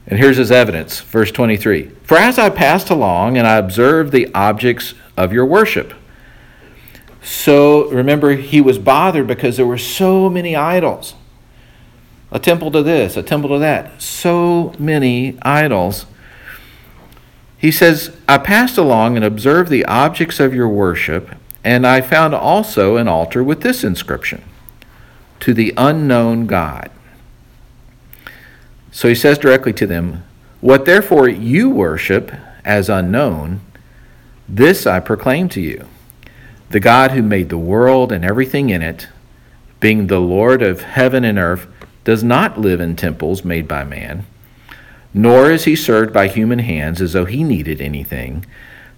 And 0.06 0.20
here's 0.20 0.38
his 0.38 0.52
evidence, 0.52 1.00
verse 1.00 1.32
23. 1.32 1.84
For 2.04 2.18
as 2.18 2.38
I 2.38 2.50
passed 2.50 2.90
along 2.90 3.38
and 3.38 3.48
I 3.48 3.58
observed 3.58 4.12
the 4.12 4.34
objects 4.34 4.94
of 5.16 5.32
your 5.32 5.46
worship. 5.46 5.94
So 7.22 7.90
remember, 7.90 8.32
he 8.36 8.62
was 8.62 8.78
bothered 8.78 9.28
because 9.28 9.58
there 9.58 9.66
were 9.66 9.78
so 9.78 10.30
many 10.30 10.56
idols. 10.56 11.16
A 12.32 12.40
temple 12.40 12.72
to 12.72 12.84
this, 12.84 13.18
a 13.18 13.24
temple 13.24 13.50
to 13.52 13.60
that. 13.60 14.02
So 14.02 14.74
many 14.78 15.38
idols. 15.42 16.06
He 17.58 17.72
says, 17.72 18.16
I 18.28 18.38
passed 18.38 18.78
along 18.78 19.16
and 19.16 19.26
observed 19.26 19.70
the 19.70 19.86
objects 19.86 20.40
of 20.40 20.54
your 20.54 20.70
worship, 20.70 21.36
and 21.64 21.86
I 21.86 22.02
found 22.02 22.34
also 22.34 22.96
an 22.96 23.08
altar 23.08 23.44
with 23.44 23.62
this 23.62 23.84
inscription 23.84 24.44
To 25.42 25.54
the 25.54 25.74
unknown 25.76 26.46
God. 26.46 26.90
So 28.92 29.08
he 29.08 29.16
says 29.16 29.38
directly 29.38 29.74
to 29.74 29.88
them, 29.88 30.24
What 30.62 30.86
therefore 30.86 31.28
you 31.28 31.70
worship 31.70 32.32
as 32.64 32.90
unknown, 32.90 33.62
this 34.48 34.88
I 34.88 35.00
proclaim 35.00 35.50
to 35.50 35.62
you 35.62 35.88
the 36.70 36.80
God 36.80 37.12
who 37.12 37.22
made 37.22 37.50
the 37.50 37.58
world 37.58 38.12
and 38.12 38.24
everything 38.24 38.70
in 38.70 38.82
it, 38.82 39.08
being 39.80 40.08
the 40.08 40.20
Lord 40.20 40.62
of 40.62 40.82
heaven 40.82 41.24
and 41.24 41.40
earth, 41.40 41.68
does 42.04 42.24
not 42.24 42.60
live 42.60 42.80
in 42.80 42.96
temples 42.96 43.44
made 43.44 43.68
by 43.68 43.84
man 43.84 44.26
nor 45.14 45.52
is 45.52 45.66
he 45.66 45.76
served 45.76 46.14
by 46.14 46.28
human 46.28 46.60
hands 46.60 47.02
as 47.02 47.14
though 47.14 47.26
he 47.26 47.44
needed 47.44 47.82
anything, 47.82 48.46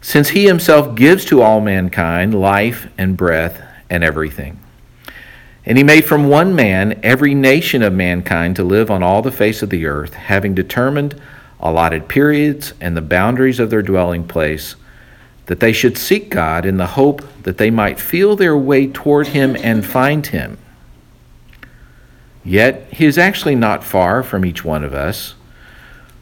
since 0.01 0.29
he 0.29 0.45
himself 0.45 0.95
gives 0.95 1.25
to 1.25 1.41
all 1.41 1.61
mankind 1.61 2.39
life 2.39 2.87
and 2.97 3.15
breath 3.15 3.61
and 3.89 4.03
everything. 4.03 4.59
And 5.65 5.77
he 5.77 5.83
made 5.83 6.05
from 6.05 6.27
one 6.27 6.55
man 6.55 6.99
every 7.03 7.35
nation 7.35 7.83
of 7.83 7.93
mankind 7.93 8.55
to 8.55 8.63
live 8.63 8.89
on 8.89 9.03
all 9.03 9.21
the 9.21 9.31
face 9.31 9.61
of 9.61 9.69
the 9.69 9.85
earth, 9.85 10.13
having 10.13 10.55
determined 10.55 11.21
allotted 11.59 12.07
periods 12.07 12.73
and 12.81 12.97
the 12.97 13.01
boundaries 13.01 13.59
of 13.59 13.69
their 13.69 13.83
dwelling 13.83 14.27
place, 14.27 14.75
that 15.51 15.59
they 15.59 15.73
should 15.73 15.97
seek 15.97 16.29
God 16.29 16.65
in 16.65 16.77
the 16.77 16.87
hope 16.87 17.21
that 17.43 17.57
they 17.57 17.69
might 17.69 17.99
feel 17.99 18.37
their 18.37 18.55
way 18.55 18.87
toward 18.87 19.27
him 19.27 19.57
and 19.57 19.85
find 19.85 20.25
him. 20.27 20.57
Yet 22.41 22.87
he 22.93 23.05
is 23.05 23.17
actually 23.17 23.55
not 23.55 23.83
far 23.83 24.23
from 24.23 24.45
each 24.45 24.63
one 24.63 24.85
of 24.85 24.93
us. 24.93 25.35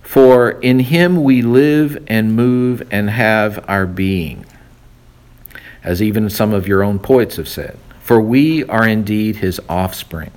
For 0.01 0.49
in 0.61 0.79
him 0.79 1.23
we 1.23 1.43
live 1.43 2.03
and 2.07 2.35
move 2.35 2.81
and 2.89 3.07
have 3.07 3.63
our 3.69 3.85
being, 3.85 4.47
as 5.83 6.01
even 6.01 6.27
some 6.31 6.51
of 6.51 6.67
your 6.67 6.81
own 6.81 6.97
poets 6.97 7.35
have 7.35 7.47
said. 7.47 7.77
For 8.01 8.19
we 8.19 8.63
are 8.63 8.87
indeed 8.87 9.35
his 9.35 9.61
offspring. 9.69 10.31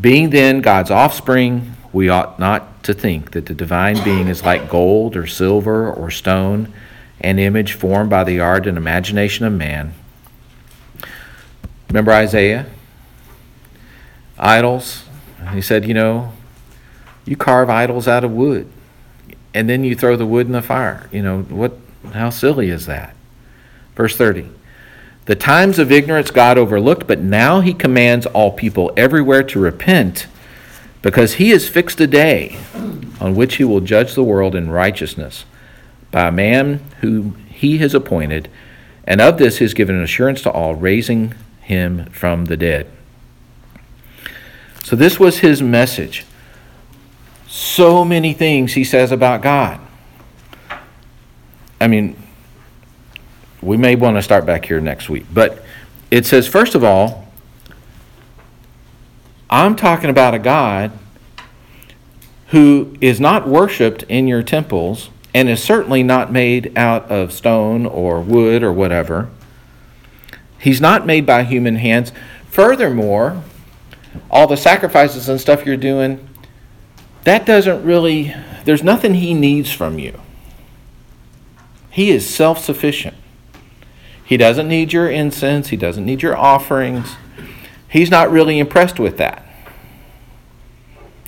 Being 0.00 0.30
then 0.30 0.62
God's 0.62 0.90
offspring, 0.90 1.74
we 1.92 2.08
ought 2.08 2.38
not 2.38 2.66
to 2.84 2.94
think 2.94 3.32
that 3.32 3.46
the 3.46 3.54
divine 3.54 4.02
being 4.04 4.28
is 4.28 4.44
like 4.44 4.70
gold 4.70 5.16
or 5.16 5.26
silver 5.26 5.92
or 5.92 6.10
stone, 6.10 6.72
an 7.20 7.38
image 7.38 7.72
formed 7.72 8.10
by 8.10 8.24
the 8.24 8.40
art 8.40 8.66
and 8.66 8.78
imagination 8.78 9.44
of 9.44 9.52
man. 9.52 9.94
Remember 11.88 12.12
Isaiah? 12.12 12.66
Idols. 14.38 15.04
He 15.52 15.60
said, 15.60 15.86
you 15.86 15.94
know, 15.94 16.32
you 17.24 17.36
carve 17.36 17.70
idols 17.70 18.08
out 18.08 18.24
of 18.24 18.30
wood 18.30 18.70
and 19.54 19.68
then 19.68 19.84
you 19.84 19.94
throw 19.94 20.16
the 20.16 20.26
wood 20.26 20.46
in 20.46 20.52
the 20.52 20.62
fire. 20.62 21.08
You 21.12 21.22
know, 21.22 21.42
what 21.42 21.78
how 22.12 22.30
silly 22.30 22.68
is 22.68 22.86
that? 22.86 23.14
Verse 23.94 24.16
30. 24.16 24.50
The 25.26 25.36
times 25.36 25.78
of 25.78 25.90
ignorance 25.90 26.30
God 26.30 26.58
overlooked, 26.58 27.06
but 27.06 27.20
now 27.20 27.60
he 27.60 27.72
commands 27.72 28.26
all 28.26 28.52
people 28.52 28.92
everywhere 28.96 29.42
to 29.44 29.58
repent 29.58 30.26
because 31.04 31.34
he 31.34 31.50
has 31.50 31.68
fixed 31.68 32.00
a 32.00 32.06
day 32.06 32.56
on 33.20 33.34
which 33.34 33.56
he 33.56 33.64
will 33.64 33.80
judge 33.80 34.14
the 34.14 34.24
world 34.24 34.54
in 34.54 34.70
righteousness 34.70 35.44
by 36.10 36.28
a 36.28 36.32
man 36.32 36.80
whom 37.02 37.34
he 37.44 37.76
has 37.76 37.92
appointed, 37.92 38.48
and 39.06 39.20
of 39.20 39.36
this 39.36 39.58
he 39.58 39.64
has 39.66 39.74
given 39.74 39.96
an 39.96 40.02
assurance 40.02 40.40
to 40.40 40.50
all, 40.50 40.74
raising 40.74 41.34
him 41.60 42.06
from 42.06 42.46
the 42.46 42.56
dead. 42.56 42.90
So 44.82 44.96
this 44.96 45.20
was 45.20 45.40
his 45.40 45.60
message 45.60 46.24
so 47.46 48.02
many 48.02 48.32
things 48.32 48.72
he 48.72 48.82
says 48.82 49.12
about 49.12 49.42
God. 49.42 49.78
I 51.80 51.86
mean, 51.86 52.16
we 53.60 53.76
may 53.76 53.94
want 53.94 54.16
to 54.16 54.22
start 54.22 54.46
back 54.46 54.64
here 54.64 54.80
next 54.80 55.10
week, 55.10 55.26
but 55.32 55.62
it 56.10 56.24
says, 56.24 56.48
first 56.48 56.74
of 56.74 56.82
all, 56.82 57.23
I'm 59.54 59.76
talking 59.76 60.10
about 60.10 60.34
a 60.34 60.40
God 60.40 60.90
who 62.48 62.96
is 63.00 63.20
not 63.20 63.46
worshiped 63.46 64.02
in 64.08 64.26
your 64.26 64.42
temples 64.42 65.10
and 65.32 65.48
is 65.48 65.62
certainly 65.62 66.02
not 66.02 66.32
made 66.32 66.76
out 66.76 67.08
of 67.08 67.32
stone 67.32 67.86
or 67.86 68.20
wood 68.20 68.64
or 68.64 68.72
whatever. 68.72 69.30
He's 70.58 70.80
not 70.80 71.06
made 71.06 71.24
by 71.24 71.44
human 71.44 71.76
hands. 71.76 72.10
Furthermore, 72.48 73.44
all 74.28 74.48
the 74.48 74.56
sacrifices 74.56 75.28
and 75.28 75.40
stuff 75.40 75.64
you're 75.64 75.76
doing, 75.76 76.28
that 77.22 77.46
doesn't 77.46 77.84
really, 77.84 78.34
there's 78.64 78.82
nothing 78.82 79.14
he 79.14 79.34
needs 79.34 79.70
from 79.70 80.00
you. 80.00 80.20
He 81.90 82.10
is 82.10 82.28
self 82.28 82.58
sufficient. 82.58 83.16
He 84.24 84.36
doesn't 84.36 84.66
need 84.66 84.92
your 84.92 85.08
incense, 85.08 85.68
he 85.68 85.76
doesn't 85.76 86.04
need 86.04 86.22
your 86.22 86.36
offerings. 86.36 87.14
He's 87.88 88.10
not 88.10 88.32
really 88.32 88.58
impressed 88.58 88.98
with 88.98 89.18
that. 89.18 89.43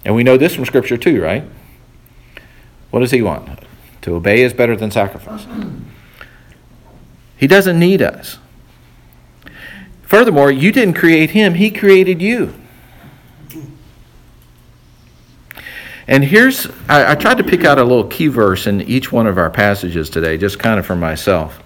And 0.06 0.14
we 0.14 0.22
know 0.22 0.36
this 0.36 0.54
from 0.54 0.64
Scripture 0.64 0.96
too, 0.96 1.20
right? 1.20 1.42
What 2.90 3.00
does 3.00 3.10
he 3.10 3.22
want? 3.22 3.58
To 4.02 4.14
obey 4.14 4.42
is 4.42 4.54
better 4.54 4.76
than 4.76 4.92
sacrifice. 4.92 5.44
He 7.36 7.48
doesn't 7.48 7.76
need 7.76 8.00
us. 8.00 8.38
Furthermore, 10.02 10.52
you 10.52 10.70
didn't 10.70 10.94
create 10.94 11.30
him, 11.30 11.54
he 11.54 11.72
created 11.72 12.22
you. 12.22 12.54
And 16.06 16.22
here's, 16.22 16.68
I, 16.88 17.10
I, 17.10 17.14
tried 17.16 17.38
to 17.38 17.44
pick 17.44 17.64
out 17.64 17.80
a 17.80 17.82
little 17.82 18.06
key 18.06 18.28
verse 18.28 18.68
in 18.68 18.82
each 18.82 19.10
one 19.10 19.26
of 19.26 19.38
our 19.38 19.50
passages 19.50 20.08
today, 20.08 20.38
just 20.38 20.60
kind 20.60 20.78
of 20.78 20.86
for 20.86 20.94
myself. 20.94 21.60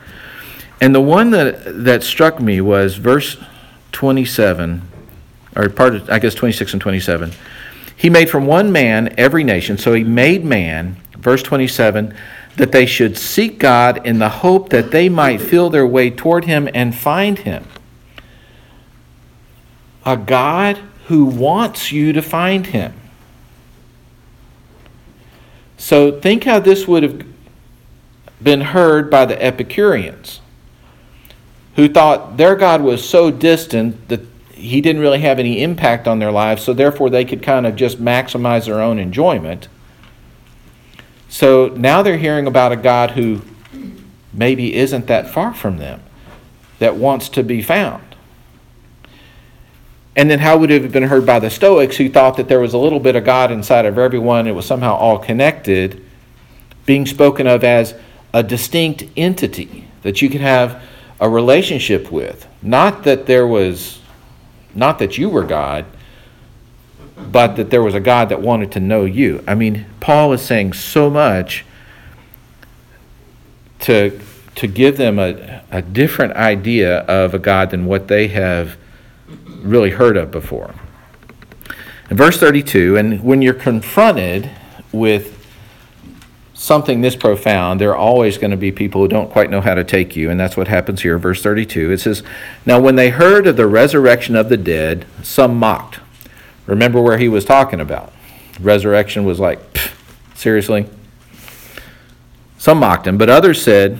And 0.80 0.94
the 0.94 1.00
one 1.02 1.30
that, 1.32 1.84
that 1.84 2.02
struck 2.02 2.40
me 2.40 2.62
was 2.62 2.94
verse 2.94 3.36
27, 3.92 4.80
or 5.56 5.68
part 5.68 5.96
of, 5.96 6.08
I 6.08 6.18
guess 6.18 6.34
26 6.34 6.72
and 6.72 6.80
27. 6.80 7.32
He 8.00 8.08
made 8.08 8.30
from 8.30 8.46
one 8.46 8.72
man 8.72 9.12
every 9.18 9.44
nation, 9.44 9.76
so 9.76 9.92
he 9.92 10.04
made 10.04 10.42
man, 10.42 10.96
verse 11.18 11.42
27, 11.42 12.14
that 12.56 12.72
they 12.72 12.86
should 12.86 13.18
seek 13.18 13.58
God 13.58 14.06
in 14.06 14.18
the 14.18 14.30
hope 14.30 14.70
that 14.70 14.90
they 14.90 15.10
might 15.10 15.38
feel 15.38 15.68
their 15.68 15.86
way 15.86 16.08
toward 16.08 16.46
him 16.46 16.66
and 16.72 16.94
find 16.94 17.40
him. 17.40 17.66
A 20.06 20.16
God 20.16 20.78
who 21.08 21.26
wants 21.26 21.92
you 21.92 22.14
to 22.14 22.22
find 22.22 22.68
him. 22.68 22.94
So 25.76 26.20
think 26.20 26.44
how 26.44 26.58
this 26.58 26.88
would 26.88 27.02
have 27.02 27.22
been 28.42 28.62
heard 28.62 29.10
by 29.10 29.26
the 29.26 29.44
Epicureans, 29.44 30.40
who 31.76 31.86
thought 31.86 32.38
their 32.38 32.56
God 32.56 32.80
was 32.80 33.06
so 33.06 33.30
distant 33.30 34.08
that 34.08 34.22
he 34.60 34.80
didn't 34.80 35.00
really 35.00 35.20
have 35.20 35.38
any 35.38 35.62
impact 35.62 36.06
on 36.06 36.18
their 36.18 36.30
lives, 36.30 36.62
so 36.62 36.72
therefore 36.72 37.10
they 37.10 37.24
could 37.24 37.42
kind 37.42 37.66
of 37.66 37.76
just 37.76 38.02
maximize 38.02 38.66
their 38.66 38.80
own 38.80 38.98
enjoyment. 38.98 39.68
So 41.28 41.68
now 41.76 42.02
they're 42.02 42.18
hearing 42.18 42.46
about 42.46 42.72
a 42.72 42.76
God 42.76 43.12
who 43.12 43.42
maybe 44.32 44.74
isn't 44.74 45.06
that 45.06 45.28
far 45.30 45.54
from 45.54 45.78
them, 45.78 46.02
that 46.78 46.96
wants 46.96 47.28
to 47.30 47.42
be 47.42 47.62
found. 47.62 48.04
And 50.16 50.30
then 50.30 50.40
how 50.40 50.58
would 50.58 50.70
it 50.70 50.82
have 50.82 50.92
been 50.92 51.04
heard 51.04 51.24
by 51.24 51.38
the 51.38 51.50
Stoics 51.50 51.96
who 51.96 52.08
thought 52.08 52.36
that 52.36 52.48
there 52.48 52.60
was 52.60 52.74
a 52.74 52.78
little 52.78 53.00
bit 53.00 53.16
of 53.16 53.24
God 53.24 53.52
inside 53.52 53.86
of 53.86 53.96
everyone, 53.96 54.46
it 54.46 54.52
was 54.52 54.66
somehow 54.66 54.94
all 54.94 55.18
connected, 55.18 56.04
being 56.84 57.06
spoken 57.06 57.46
of 57.46 57.62
as 57.62 57.94
a 58.34 58.42
distinct 58.42 59.04
entity 59.16 59.86
that 60.02 60.20
you 60.20 60.28
could 60.28 60.40
have 60.40 60.82
a 61.20 61.28
relationship 61.28 62.10
with. 62.10 62.46
Not 62.62 63.04
that 63.04 63.26
there 63.26 63.46
was, 63.46 63.99
not 64.74 64.98
that 64.98 65.18
you 65.18 65.28
were 65.28 65.44
God, 65.44 65.84
but 67.16 67.56
that 67.56 67.70
there 67.70 67.82
was 67.82 67.94
a 67.94 68.00
God 68.00 68.28
that 68.28 68.40
wanted 68.40 68.72
to 68.72 68.80
know 68.80 69.04
you. 69.04 69.42
I 69.46 69.54
mean, 69.54 69.86
Paul 70.00 70.32
is 70.32 70.42
saying 70.42 70.72
so 70.72 71.10
much 71.10 71.64
to, 73.80 74.20
to 74.54 74.66
give 74.66 74.96
them 74.96 75.18
a, 75.18 75.62
a 75.70 75.82
different 75.82 76.34
idea 76.34 76.98
of 77.00 77.34
a 77.34 77.38
God 77.38 77.70
than 77.70 77.86
what 77.86 78.08
they 78.08 78.28
have 78.28 78.76
really 79.62 79.90
heard 79.90 80.16
of 80.16 80.30
before. 80.30 80.74
In 82.10 82.16
verse 82.16 82.38
32, 82.38 82.96
and 82.96 83.22
when 83.22 83.42
you're 83.42 83.54
confronted 83.54 84.50
with 84.92 85.39
something 86.60 87.00
this 87.00 87.16
profound, 87.16 87.80
there 87.80 87.90
are 87.90 87.96
always 87.96 88.36
going 88.36 88.50
to 88.50 88.56
be 88.56 88.70
people 88.70 89.00
who 89.00 89.08
don't 89.08 89.30
quite 89.30 89.48
know 89.48 89.62
how 89.62 89.74
to 89.74 89.82
take 89.82 90.14
you, 90.14 90.28
and 90.28 90.38
that's 90.38 90.58
what 90.58 90.68
happens 90.68 91.00
here. 91.00 91.16
Verse 91.16 91.42
32 91.42 91.90
it 91.90 92.00
says, 92.00 92.22
Now 92.66 92.78
when 92.78 92.96
they 92.96 93.08
heard 93.08 93.46
of 93.46 93.56
the 93.56 93.66
resurrection 93.66 94.36
of 94.36 94.50
the 94.50 94.58
dead, 94.58 95.06
some 95.22 95.56
mocked. 95.56 96.00
Remember 96.66 97.00
where 97.00 97.16
he 97.16 97.28
was 97.28 97.46
talking 97.46 97.80
about. 97.80 98.12
Resurrection 98.60 99.24
was 99.24 99.40
like, 99.40 99.58
seriously? 100.34 100.86
Some 102.58 102.78
mocked 102.78 103.06
him, 103.06 103.16
but 103.16 103.30
others 103.30 103.62
said, 103.62 103.98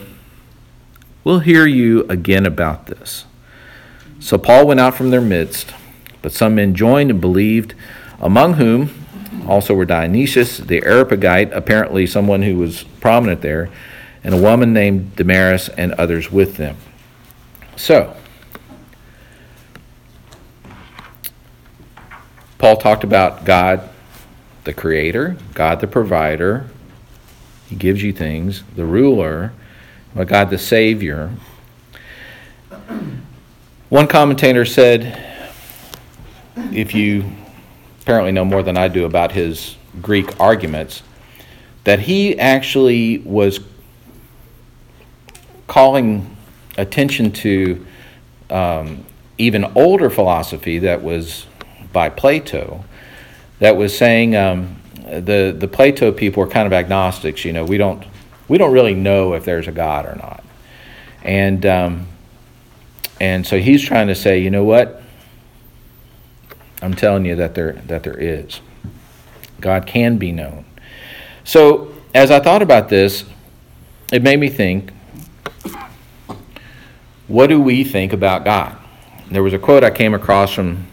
We'll 1.25 1.41
hear 1.41 1.65
you 1.67 2.05
again 2.11 2.45
about 2.45 2.87
this. 2.87 3.25
So 4.21 4.37
Paul 4.37 4.67
went 4.67 4.81
out 4.81 4.95
from 4.95 5.11
their 5.11 5.23
midst, 5.23 5.73
but 6.21 6.33
some 6.33 6.57
men 6.57 6.75
joined 6.75 7.11
and 7.11 7.23
believed, 7.23 7.75
among 8.21 8.55
whom 8.55 9.00
also 9.47 9.75
were 9.75 9.85
Dionysius 9.85 10.59
the 10.59 10.85
Areopagite, 10.85 11.53
apparently 11.53 12.07
someone 12.07 12.43
who 12.43 12.57
was 12.57 12.85
prominent 13.01 13.41
there, 13.41 13.71
and 14.23 14.35
a 14.35 14.41
woman 14.41 14.73
named 14.73 15.17
Damaris 15.17 15.69
and 15.71 15.93
others 15.93 16.31
with 16.31 16.57
them. 16.57 16.77
So, 17.77 18.17
Paul 22.59 22.77
talked 22.77 23.05
about 23.05 23.45
God 23.45 23.89
the 24.65 24.75
creator, 24.75 25.37
God 25.55 25.81
the 25.81 25.87
provider, 25.87 26.69
he 27.69 27.77
gives 27.77 28.03
you 28.03 28.13
things, 28.13 28.65
the 28.75 28.85
ruler, 28.85 29.53
but 30.15 30.29
God 30.29 30.51
the 30.51 30.59
savior. 30.59 31.31
One 33.89 34.07
commentator 34.07 34.65
said 34.65 35.19
if 36.73 36.95
you 36.95 37.33
apparently 38.01 38.33
know 38.33 38.45
more 38.45 38.63
than 38.63 38.77
I 38.77 38.89
do 38.89 39.05
about 39.05 39.33
his 39.33 39.77
Greek 40.01 40.39
arguments, 40.41 41.03
that 41.85 42.01
he 42.01 42.39
actually 42.39 43.19
was 43.19 43.61
calling 45.67 46.37
attention 46.77 47.31
to 47.31 47.87
um, 48.51 49.05
even 49.39 49.65
older 49.75 50.11
philosophy 50.11 50.79
that 50.81 51.03
was 51.03 51.47
by 51.93 52.09
Plato, 52.09 52.85
that 53.59 53.77
was 53.77 53.97
saying 53.97 54.37
um, 54.37 54.77
the 55.05 55.55
the 55.57 55.69
Plato 55.69 56.13
people 56.13 56.43
are 56.43 56.47
kind 56.49 56.67
of 56.67 56.73
agnostics. 56.73 57.45
You 57.45 57.53
know, 57.53 57.65
we 57.65 57.79
don't 57.79 58.05
we 58.49 58.59
don't 58.59 58.73
really 58.73 58.95
know 58.95 59.35
if 59.35 59.45
there's 59.45 59.69
a 59.69 59.73
God 59.73 60.07
or 60.07 60.17
not, 60.17 60.45
and 61.23 61.65
um, 61.67 62.09
and 63.21 63.47
so 63.47 63.59
he's 63.59 63.83
trying 63.83 64.09
to 64.09 64.15
say, 64.15 64.39
you 64.41 64.51
know 64.51 64.65
what? 64.65 65.03
I'm 66.83 66.95
telling 66.95 67.25
you 67.25 67.37
that 67.37 67.55
there 67.55 67.73
that 67.87 68.03
there 68.03 68.19
is. 68.19 68.61
God 69.61 69.87
can 69.87 70.17
be 70.17 70.33
known. 70.33 70.65
So 71.45 71.95
as 72.15 72.31
I 72.31 72.41
thought 72.41 72.63
about 72.63 72.89
this, 72.89 73.25
it 74.13 74.23
made 74.23 74.41
me 74.41 74.49
think, 74.49 74.93
what 77.29 77.47
do 77.47 77.61
we 77.61 77.85
think 77.85 78.13
about 78.13 78.45
God? 78.45 78.77
There 79.31 79.43
was 79.43 79.53
a 79.53 79.59
quote 79.59 79.85
I 79.85 79.91
came 79.91 80.15
across 80.15 80.53
from 80.53 80.89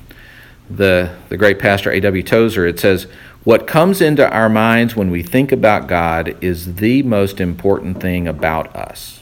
the, 0.70 1.16
the 1.30 1.38
great 1.38 1.60
pastor 1.60 1.92
A.W. 1.92 2.22
Tozer. 2.22 2.68
It 2.68 2.80
says, 2.80 3.08
What 3.44 3.66
comes 3.66 4.02
into 4.02 4.30
our 4.30 4.50
minds 4.50 4.96
when 4.96 5.10
we 5.10 5.24
think 5.24 5.52
about 5.52 5.88
God 5.88 6.38
is 6.42 6.76
the 6.76 7.02
most 7.04 7.40
important 7.40 8.00
thing 8.00 8.28
about 8.28 8.76
us. 8.76 9.22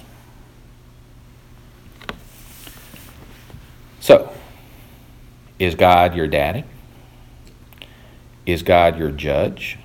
So, 4.01 4.34
is 5.59 5.75
God 5.75 6.15
your 6.15 6.27
daddy? 6.27 6.63
Is 8.45 8.61
God 8.61 8.97
your 8.97 9.11
judge? 9.11 9.77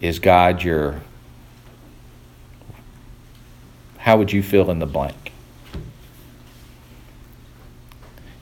Is 0.00 0.18
God 0.18 0.62
your. 0.62 1.00
How 3.98 4.16
would 4.16 4.32
you 4.32 4.42
fill 4.42 4.70
in 4.70 4.78
the 4.78 4.86
blank? 4.86 5.32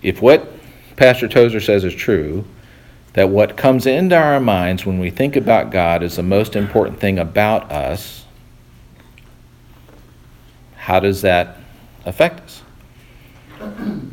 If 0.02 0.22
what 0.22 0.48
Pastor 0.96 1.28
Tozer 1.28 1.60
says 1.60 1.84
is 1.84 1.94
true, 1.94 2.44
that 3.14 3.28
what 3.28 3.56
comes 3.56 3.86
into 3.86 4.16
our 4.16 4.38
minds 4.38 4.86
when 4.86 4.98
we 4.98 5.10
think 5.10 5.34
about 5.34 5.70
God 5.70 6.02
is 6.02 6.16
the 6.16 6.22
most 6.22 6.54
important 6.54 7.00
thing 7.00 7.18
about 7.18 7.70
us, 7.72 8.24
how 10.76 11.00
does 11.00 11.22
that 11.22 11.56
affect 12.04 12.40
us? 12.40 12.62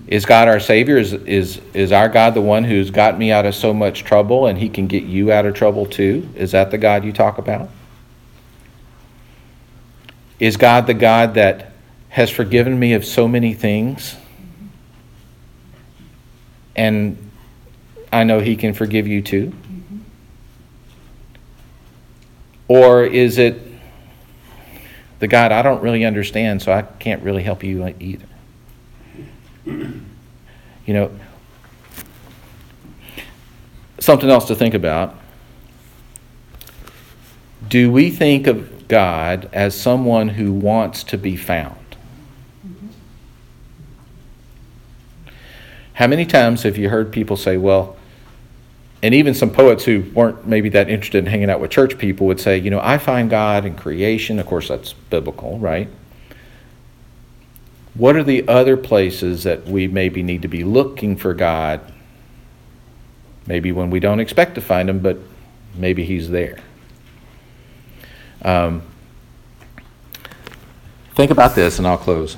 Is 0.07 0.25
God 0.25 0.47
our 0.47 0.59
Savior? 0.59 0.97
Is, 0.97 1.13
is, 1.13 1.59
is 1.73 1.91
our 1.91 2.09
God 2.09 2.35
the 2.35 2.41
one 2.41 2.63
who's 2.63 2.91
got 2.91 3.17
me 3.17 3.31
out 3.31 3.45
of 3.45 3.55
so 3.55 3.73
much 3.73 4.03
trouble 4.03 4.45
and 4.45 4.57
He 4.57 4.69
can 4.69 4.87
get 4.87 5.03
you 5.03 5.31
out 5.31 5.45
of 5.45 5.55
trouble 5.55 5.85
too? 5.85 6.29
Is 6.35 6.51
that 6.51 6.69
the 6.71 6.77
God 6.77 7.03
you 7.03 7.11
talk 7.11 7.37
about? 7.37 7.69
Is 10.39 10.57
God 10.57 10.85
the 10.85 10.93
God 10.93 11.33
that 11.35 11.71
has 12.09 12.29
forgiven 12.29 12.77
me 12.77 12.93
of 12.93 13.03
so 13.03 13.27
many 13.27 13.53
things? 13.53 14.15
And 16.75 17.17
I 18.13 18.23
know 18.25 18.39
He 18.39 18.55
can 18.55 18.73
forgive 18.73 19.07
you 19.07 19.21
too? 19.21 19.53
Or 22.67 23.03
is 23.03 23.37
it 23.37 23.59
the 25.19 25.27
God 25.27 25.51
I 25.51 25.61
don't 25.61 25.81
really 25.81 26.05
understand, 26.05 26.61
so 26.61 26.71
I 26.71 26.83
can't 26.83 27.23
really 27.23 27.43
help 27.43 27.63
you 27.63 27.87
either? 27.99 28.25
You 29.65 30.93
know, 30.93 31.11
something 33.99 34.29
else 34.29 34.45
to 34.45 34.55
think 34.55 34.73
about. 34.73 35.15
Do 37.67 37.91
we 37.91 38.11
think 38.11 38.45
of 38.47 38.87
God 38.87 39.49
as 39.51 39.79
someone 39.79 40.29
who 40.29 40.51
wants 40.51 41.03
to 41.05 41.17
be 41.17 41.35
found? 41.35 41.75
How 45.93 46.07
many 46.07 46.25
times 46.25 46.63
have 46.63 46.77
you 46.77 46.89
heard 46.89 47.11
people 47.11 47.37
say, 47.37 47.57
well, 47.57 47.95
and 49.01 49.13
even 49.13 49.33
some 49.33 49.49
poets 49.49 49.85
who 49.85 50.03
weren't 50.13 50.45
maybe 50.45 50.69
that 50.69 50.89
interested 50.89 51.19
in 51.19 51.25
hanging 51.27 51.49
out 51.49 51.59
with 51.59 51.71
church 51.71 51.97
people 51.97 52.27
would 52.27 52.39
say, 52.39 52.57
you 52.57 52.69
know, 52.69 52.79
I 52.81 52.97
find 52.97 53.29
God 53.29 53.65
in 53.65 53.75
creation. 53.75 54.39
Of 54.39 54.45
course, 54.45 54.67
that's 54.67 54.93
biblical, 54.93 55.57
right? 55.59 55.87
What 57.95 58.17
are 58.17 58.23
the 58.23 58.47
other 58.47 58.75
places 58.75 59.43
that 59.43 59.65
we 59.65 59.87
maybe 59.87 60.21
need 60.21 60.41
to 60.41 60.47
be 60.49 60.63
looking 60.63 61.15
for 61.15 61.33
God? 61.33 61.79
Maybe 63.47 63.71
when 63.71 63.89
we 63.89 63.99
don't 63.99 64.19
expect 64.19 64.55
to 64.55 64.61
find 64.61 64.89
Him, 64.89 64.99
but 64.99 65.17
maybe 65.75 66.03
He's 66.03 66.29
there. 66.29 66.59
Um, 68.41 68.83
think 71.13 71.31
about 71.31 71.55
this, 71.55 71.77
and 71.77 71.87
I'll 71.87 71.97
close. 71.97 72.35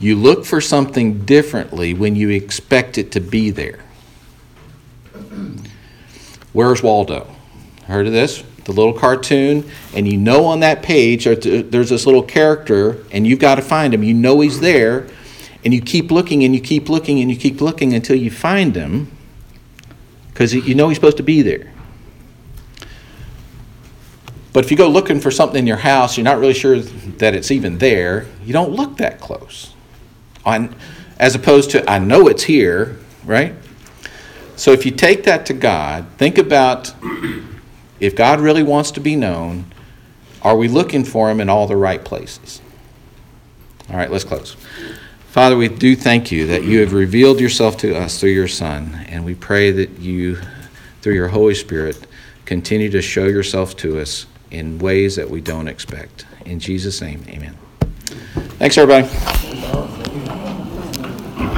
You 0.00 0.16
look 0.16 0.44
for 0.44 0.60
something 0.60 1.24
differently 1.24 1.94
when 1.94 2.16
you 2.16 2.28
expect 2.30 2.98
it 2.98 3.12
to 3.12 3.20
be 3.20 3.50
there. 3.50 3.80
Where's 6.52 6.82
Waldo? 6.82 7.34
Heard 7.84 8.06
of 8.06 8.12
this? 8.12 8.42
The 8.66 8.72
little 8.72 8.92
cartoon, 8.92 9.68
and 9.94 10.10
you 10.10 10.18
know 10.18 10.44
on 10.44 10.60
that 10.60 10.82
page 10.82 11.24
there's 11.24 11.88
this 11.88 12.04
little 12.04 12.22
character, 12.22 12.98
and 13.12 13.26
you've 13.26 13.38
got 13.38 13.54
to 13.54 13.62
find 13.62 13.94
him. 13.94 14.02
You 14.02 14.12
know 14.12 14.40
he's 14.40 14.58
there, 14.60 15.06
and 15.64 15.72
you 15.72 15.80
keep 15.80 16.10
looking 16.10 16.44
and 16.44 16.54
you 16.54 16.60
keep 16.60 16.88
looking 16.88 17.20
and 17.20 17.30
you 17.30 17.36
keep 17.36 17.60
looking 17.60 17.94
until 17.94 18.16
you 18.16 18.30
find 18.30 18.74
him 18.74 19.10
because 20.32 20.52
you 20.52 20.74
know 20.74 20.88
he's 20.88 20.96
supposed 20.96 21.16
to 21.16 21.22
be 21.22 21.42
there. 21.42 21.72
But 24.52 24.64
if 24.64 24.70
you 24.70 24.76
go 24.76 24.88
looking 24.88 25.20
for 25.20 25.30
something 25.30 25.60
in 25.60 25.66
your 25.66 25.76
house, 25.76 26.16
you're 26.16 26.24
not 26.24 26.38
really 26.38 26.54
sure 26.54 26.80
that 26.80 27.34
it's 27.34 27.50
even 27.50 27.78
there, 27.78 28.26
you 28.44 28.52
don't 28.52 28.72
look 28.72 28.96
that 28.96 29.20
close. 29.20 29.74
On, 30.44 30.74
as 31.18 31.34
opposed 31.34 31.70
to, 31.70 31.88
I 31.88 31.98
know 31.98 32.26
it's 32.26 32.42
here, 32.42 32.98
right? 33.24 33.54
So 34.56 34.72
if 34.72 34.86
you 34.86 34.92
take 34.92 35.24
that 35.24 35.46
to 35.46 35.52
God, 35.52 36.06
think 36.16 36.38
about 36.38 36.94
if 38.00 38.14
God 38.14 38.40
really 38.40 38.62
wants 38.62 38.90
to 38.92 39.00
be 39.00 39.16
known, 39.16 39.66
are 40.42 40.56
we 40.56 40.68
looking 40.68 41.04
for 41.04 41.30
him 41.30 41.40
in 41.40 41.48
all 41.48 41.66
the 41.66 41.76
right 41.76 42.04
places? 42.04 42.60
All 43.90 43.96
right, 43.96 44.10
let's 44.10 44.24
close. 44.24 44.56
Father, 45.28 45.56
we 45.56 45.68
do 45.68 45.94
thank 45.94 46.32
you 46.32 46.46
that 46.46 46.64
you 46.64 46.80
have 46.80 46.92
revealed 46.92 47.40
yourself 47.40 47.76
to 47.78 47.94
us 47.94 48.18
through 48.18 48.30
your 48.30 48.48
Son, 48.48 49.06
and 49.08 49.24
we 49.24 49.34
pray 49.34 49.70
that 49.70 49.98
you, 49.98 50.38
through 51.02 51.14
your 51.14 51.28
Holy 51.28 51.54
Spirit, 51.54 52.06
continue 52.44 52.90
to 52.90 53.02
show 53.02 53.26
yourself 53.26 53.76
to 53.76 53.98
us 53.98 54.26
in 54.50 54.78
ways 54.78 55.16
that 55.16 55.28
we 55.28 55.40
don't 55.40 55.68
expect. 55.68 56.26
In 56.44 56.58
Jesus' 56.58 57.00
name, 57.00 57.24
amen. 57.28 57.56
Thanks, 58.58 58.78
everybody. 58.78 59.95